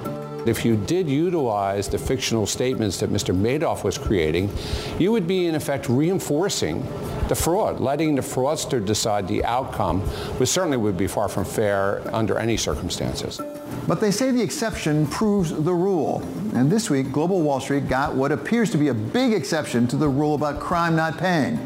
If 0.49 0.65
you 0.65 0.77
did 0.77 1.11
utilize 1.11 1.89
the 1.89 1.99
fictional 1.99 2.47
statements 2.47 2.99
that 3.01 3.11
Mr. 3.11 3.37
Madoff 3.37 3.85
was 3.85 3.99
creating, 3.99 4.51
you 4.99 5.13
would 5.13 5.27
be 5.27 5.47
in 5.47 5.55
effect 5.55 5.91
reinforcing 5.91 6.81
the 7.29 7.35
fraud, 7.35 7.81
letting 7.81 8.15
the 8.15 8.23
fraudster 8.23 8.83
decide 8.85 9.29
the 9.29 9.45
outcome, 9.45 10.01
which 10.39 10.49
certainly 10.49 10.79
would 10.79 10.97
be 10.97 11.07
far 11.07 11.29
from 11.29 11.45
fair 11.45 12.03
under 12.15 12.39
any 12.39 12.57
circumstances. 12.57 13.39
But 13.87 14.01
they 14.01 14.11
say 14.11 14.31
the 14.31 14.41
exception 14.43 15.07
proves 15.09 15.51
the 15.51 15.75
rule. 15.75 16.23
And 16.55 16.73
this 16.73 16.89
week, 16.89 17.13
Global 17.13 17.43
Wall 17.43 17.61
Street 17.61 17.87
got 17.87 18.15
what 18.15 18.33
appears 18.33 18.71
to 18.71 18.79
be 18.79 18.89
a 18.89 18.95
big 18.95 19.35
exception 19.35 19.87
to 19.89 19.97
the 19.97 20.09
rule 20.09 20.35
about 20.35 20.61
crime 20.61 20.97
not 20.97 21.19
paying. 21.19 21.59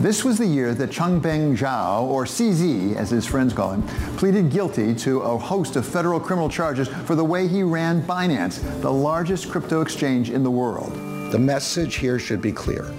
This 0.00 0.24
was 0.24 0.38
the 0.38 0.46
year 0.46 0.72
that 0.76 0.88
Changpeng 0.88 1.54
Zhao, 1.54 2.04
or 2.04 2.24
CZ 2.24 2.96
as 2.96 3.10
his 3.10 3.26
friends 3.26 3.52
call 3.52 3.72
him, 3.72 3.82
pleaded 4.16 4.50
guilty 4.50 4.94
to 4.94 5.20
a 5.20 5.36
host 5.36 5.76
of 5.76 5.84
federal 5.84 6.18
criminal 6.18 6.48
charges 6.48 6.88
for 6.88 7.14
the 7.14 7.22
way 7.22 7.46
he 7.46 7.62
ran 7.62 8.00
Binance, 8.04 8.62
the 8.80 8.90
largest 8.90 9.50
crypto 9.50 9.82
exchange 9.82 10.30
in 10.30 10.42
the 10.42 10.50
world. 10.50 10.94
The 11.30 11.38
message 11.38 11.96
here 11.96 12.18
should 12.18 12.40
be 12.40 12.50
clear. 12.50 12.90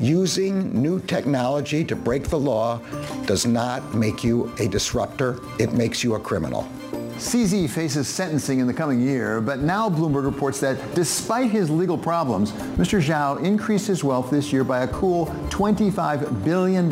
Using 0.00 0.72
new 0.72 0.98
technology 0.98 1.84
to 1.84 1.94
break 1.94 2.24
the 2.24 2.40
law 2.40 2.78
does 3.26 3.46
not 3.46 3.94
make 3.94 4.24
you 4.24 4.52
a 4.58 4.66
disruptor, 4.66 5.38
it 5.60 5.74
makes 5.74 6.02
you 6.02 6.16
a 6.16 6.18
criminal. 6.18 6.68
CZ 7.16 7.70
faces 7.70 8.06
sentencing 8.06 8.58
in 8.58 8.66
the 8.66 8.74
coming 8.74 9.00
year, 9.00 9.40
but 9.40 9.60
now 9.60 9.88
Bloomberg 9.88 10.26
reports 10.26 10.60
that 10.60 10.94
despite 10.94 11.50
his 11.50 11.70
legal 11.70 11.96
problems, 11.96 12.52
Mr. 12.52 13.00
Zhao 13.00 13.42
increased 13.42 13.86
his 13.86 14.04
wealth 14.04 14.30
this 14.30 14.52
year 14.52 14.64
by 14.64 14.82
a 14.82 14.88
cool 14.88 15.26
$25 15.48 16.44
billion, 16.44 16.90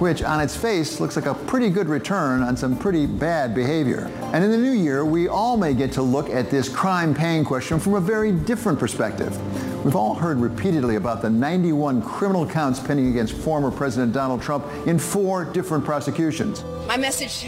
which 0.00 0.22
on 0.22 0.40
its 0.40 0.56
face 0.56 0.98
looks 0.98 1.14
like 1.14 1.26
a 1.26 1.34
pretty 1.34 1.68
good 1.68 1.88
return 1.88 2.42
on 2.42 2.56
some 2.56 2.74
pretty 2.74 3.04
bad 3.04 3.54
behavior. 3.54 4.10
And 4.32 4.42
in 4.42 4.50
the 4.50 4.56
new 4.56 4.72
year, 4.72 5.04
we 5.04 5.28
all 5.28 5.58
may 5.58 5.74
get 5.74 5.92
to 5.92 6.02
look 6.02 6.30
at 6.30 6.50
this 6.50 6.70
crime-paying 6.70 7.44
question 7.44 7.78
from 7.78 7.94
a 7.94 8.00
very 8.00 8.32
different 8.32 8.78
perspective. 8.78 9.36
We've 9.84 9.96
all 9.96 10.14
heard 10.14 10.38
repeatedly 10.38 10.96
about 10.96 11.20
the 11.20 11.28
91 11.28 12.00
criminal 12.00 12.46
counts 12.46 12.80
pending 12.80 13.08
against 13.10 13.34
former 13.34 13.70
President 13.70 14.14
Donald 14.14 14.40
Trump 14.40 14.64
in 14.86 14.98
four 14.98 15.44
different 15.44 15.84
prosecutions. 15.84 16.64
My 16.86 16.96
message 16.96 17.46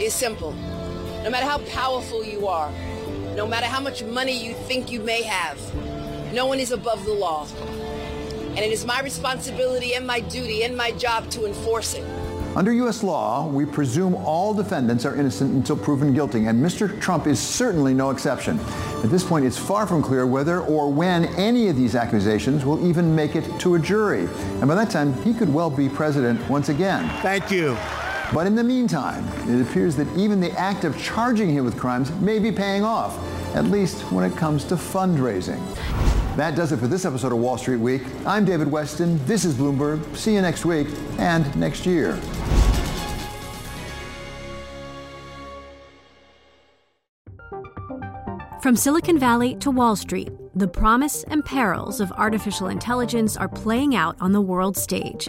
is 0.00 0.12
simple. 0.12 0.56
No 1.22 1.28
matter 1.28 1.44
how 1.44 1.58
powerful 1.58 2.24
you 2.24 2.48
are, 2.48 2.72
no 3.36 3.46
matter 3.46 3.66
how 3.66 3.78
much 3.78 4.02
money 4.02 4.32
you 4.32 4.54
think 4.54 4.90
you 4.90 5.00
may 5.00 5.22
have, 5.22 5.58
no 6.32 6.46
one 6.46 6.58
is 6.58 6.72
above 6.72 7.04
the 7.04 7.12
law. 7.12 7.46
And 8.48 8.58
it 8.58 8.72
is 8.72 8.86
my 8.86 9.02
responsibility 9.02 9.92
and 9.92 10.06
my 10.06 10.20
duty 10.20 10.62
and 10.62 10.74
my 10.74 10.92
job 10.92 11.28
to 11.32 11.44
enforce 11.44 11.92
it. 11.92 12.04
Under 12.56 12.72
U.S. 12.72 13.02
law, 13.02 13.46
we 13.46 13.66
presume 13.66 14.14
all 14.14 14.54
defendants 14.54 15.04
are 15.04 15.14
innocent 15.14 15.52
until 15.52 15.76
proven 15.76 16.14
guilty, 16.14 16.46
and 16.46 16.60
Mr. 16.60 17.00
Trump 17.00 17.26
is 17.26 17.38
certainly 17.38 17.92
no 17.92 18.10
exception. 18.10 18.58
At 19.04 19.10
this 19.10 19.22
point, 19.22 19.44
it's 19.44 19.58
far 19.58 19.86
from 19.86 20.02
clear 20.02 20.26
whether 20.26 20.60
or 20.62 20.90
when 20.90 21.26
any 21.36 21.68
of 21.68 21.76
these 21.76 21.94
accusations 21.94 22.64
will 22.64 22.84
even 22.84 23.14
make 23.14 23.36
it 23.36 23.60
to 23.60 23.74
a 23.74 23.78
jury. 23.78 24.22
And 24.60 24.66
by 24.66 24.74
that 24.74 24.90
time, 24.90 25.12
he 25.22 25.34
could 25.34 25.52
well 25.52 25.70
be 25.70 25.88
president 25.88 26.48
once 26.48 26.70
again. 26.70 27.08
Thank 27.20 27.50
you. 27.50 27.76
But 28.32 28.46
in 28.46 28.54
the 28.54 28.62
meantime, 28.62 29.26
it 29.48 29.60
appears 29.60 29.96
that 29.96 30.06
even 30.16 30.40
the 30.40 30.52
act 30.52 30.84
of 30.84 30.96
charging 30.96 31.50
him 31.50 31.64
with 31.64 31.76
crimes 31.76 32.12
may 32.20 32.38
be 32.38 32.52
paying 32.52 32.84
off, 32.84 33.18
at 33.56 33.64
least 33.64 34.02
when 34.12 34.30
it 34.30 34.36
comes 34.36 34.64
to 34.66 34.76
fundraising. 34.76 35.60
That 36.36 36.54
does 36.54 36.70
it 36.70 36.76
for 36.76 36.86
this 36.86 37.04
episode 37.04 37.32
of 37.32 37.38
Wall 37.38 37.58
Street 37.58 37.78
Week. 37.78 38.02
I'm 38.24 38.44
David 38.44 38.68
Westin. 38.68 39.18
This 39.26 39.44
is 39.44 39.54
Bloomberg. 39.54 40.16
See 40.16 40.34
you 40.34 40.42
next 40.42 40.64
week 40.64 40.86
and 41.18 41.54
next 41.56 41.86
year. 41.86 42.16
From 48.62 48.76
Silicon 48.76 49.18
Valley 49.18 49.56
to 49.56 49.72
Wall 49.72 49.96
Street, 49.96 50.30
the 50.54 50.68
promise 50.68 51.24
and 51.24 51.44
perils 51.44 52.00
of 52.00 52.12
artificial 52.12 52.68
intelligence 52.68 53.36
are 53.36 53.48
playing 53.48 53.96
out 53.96 54.16
on 54.20 54.30
the 54.30 54.40
world 54.40 54.76
stage. 54.76 55.28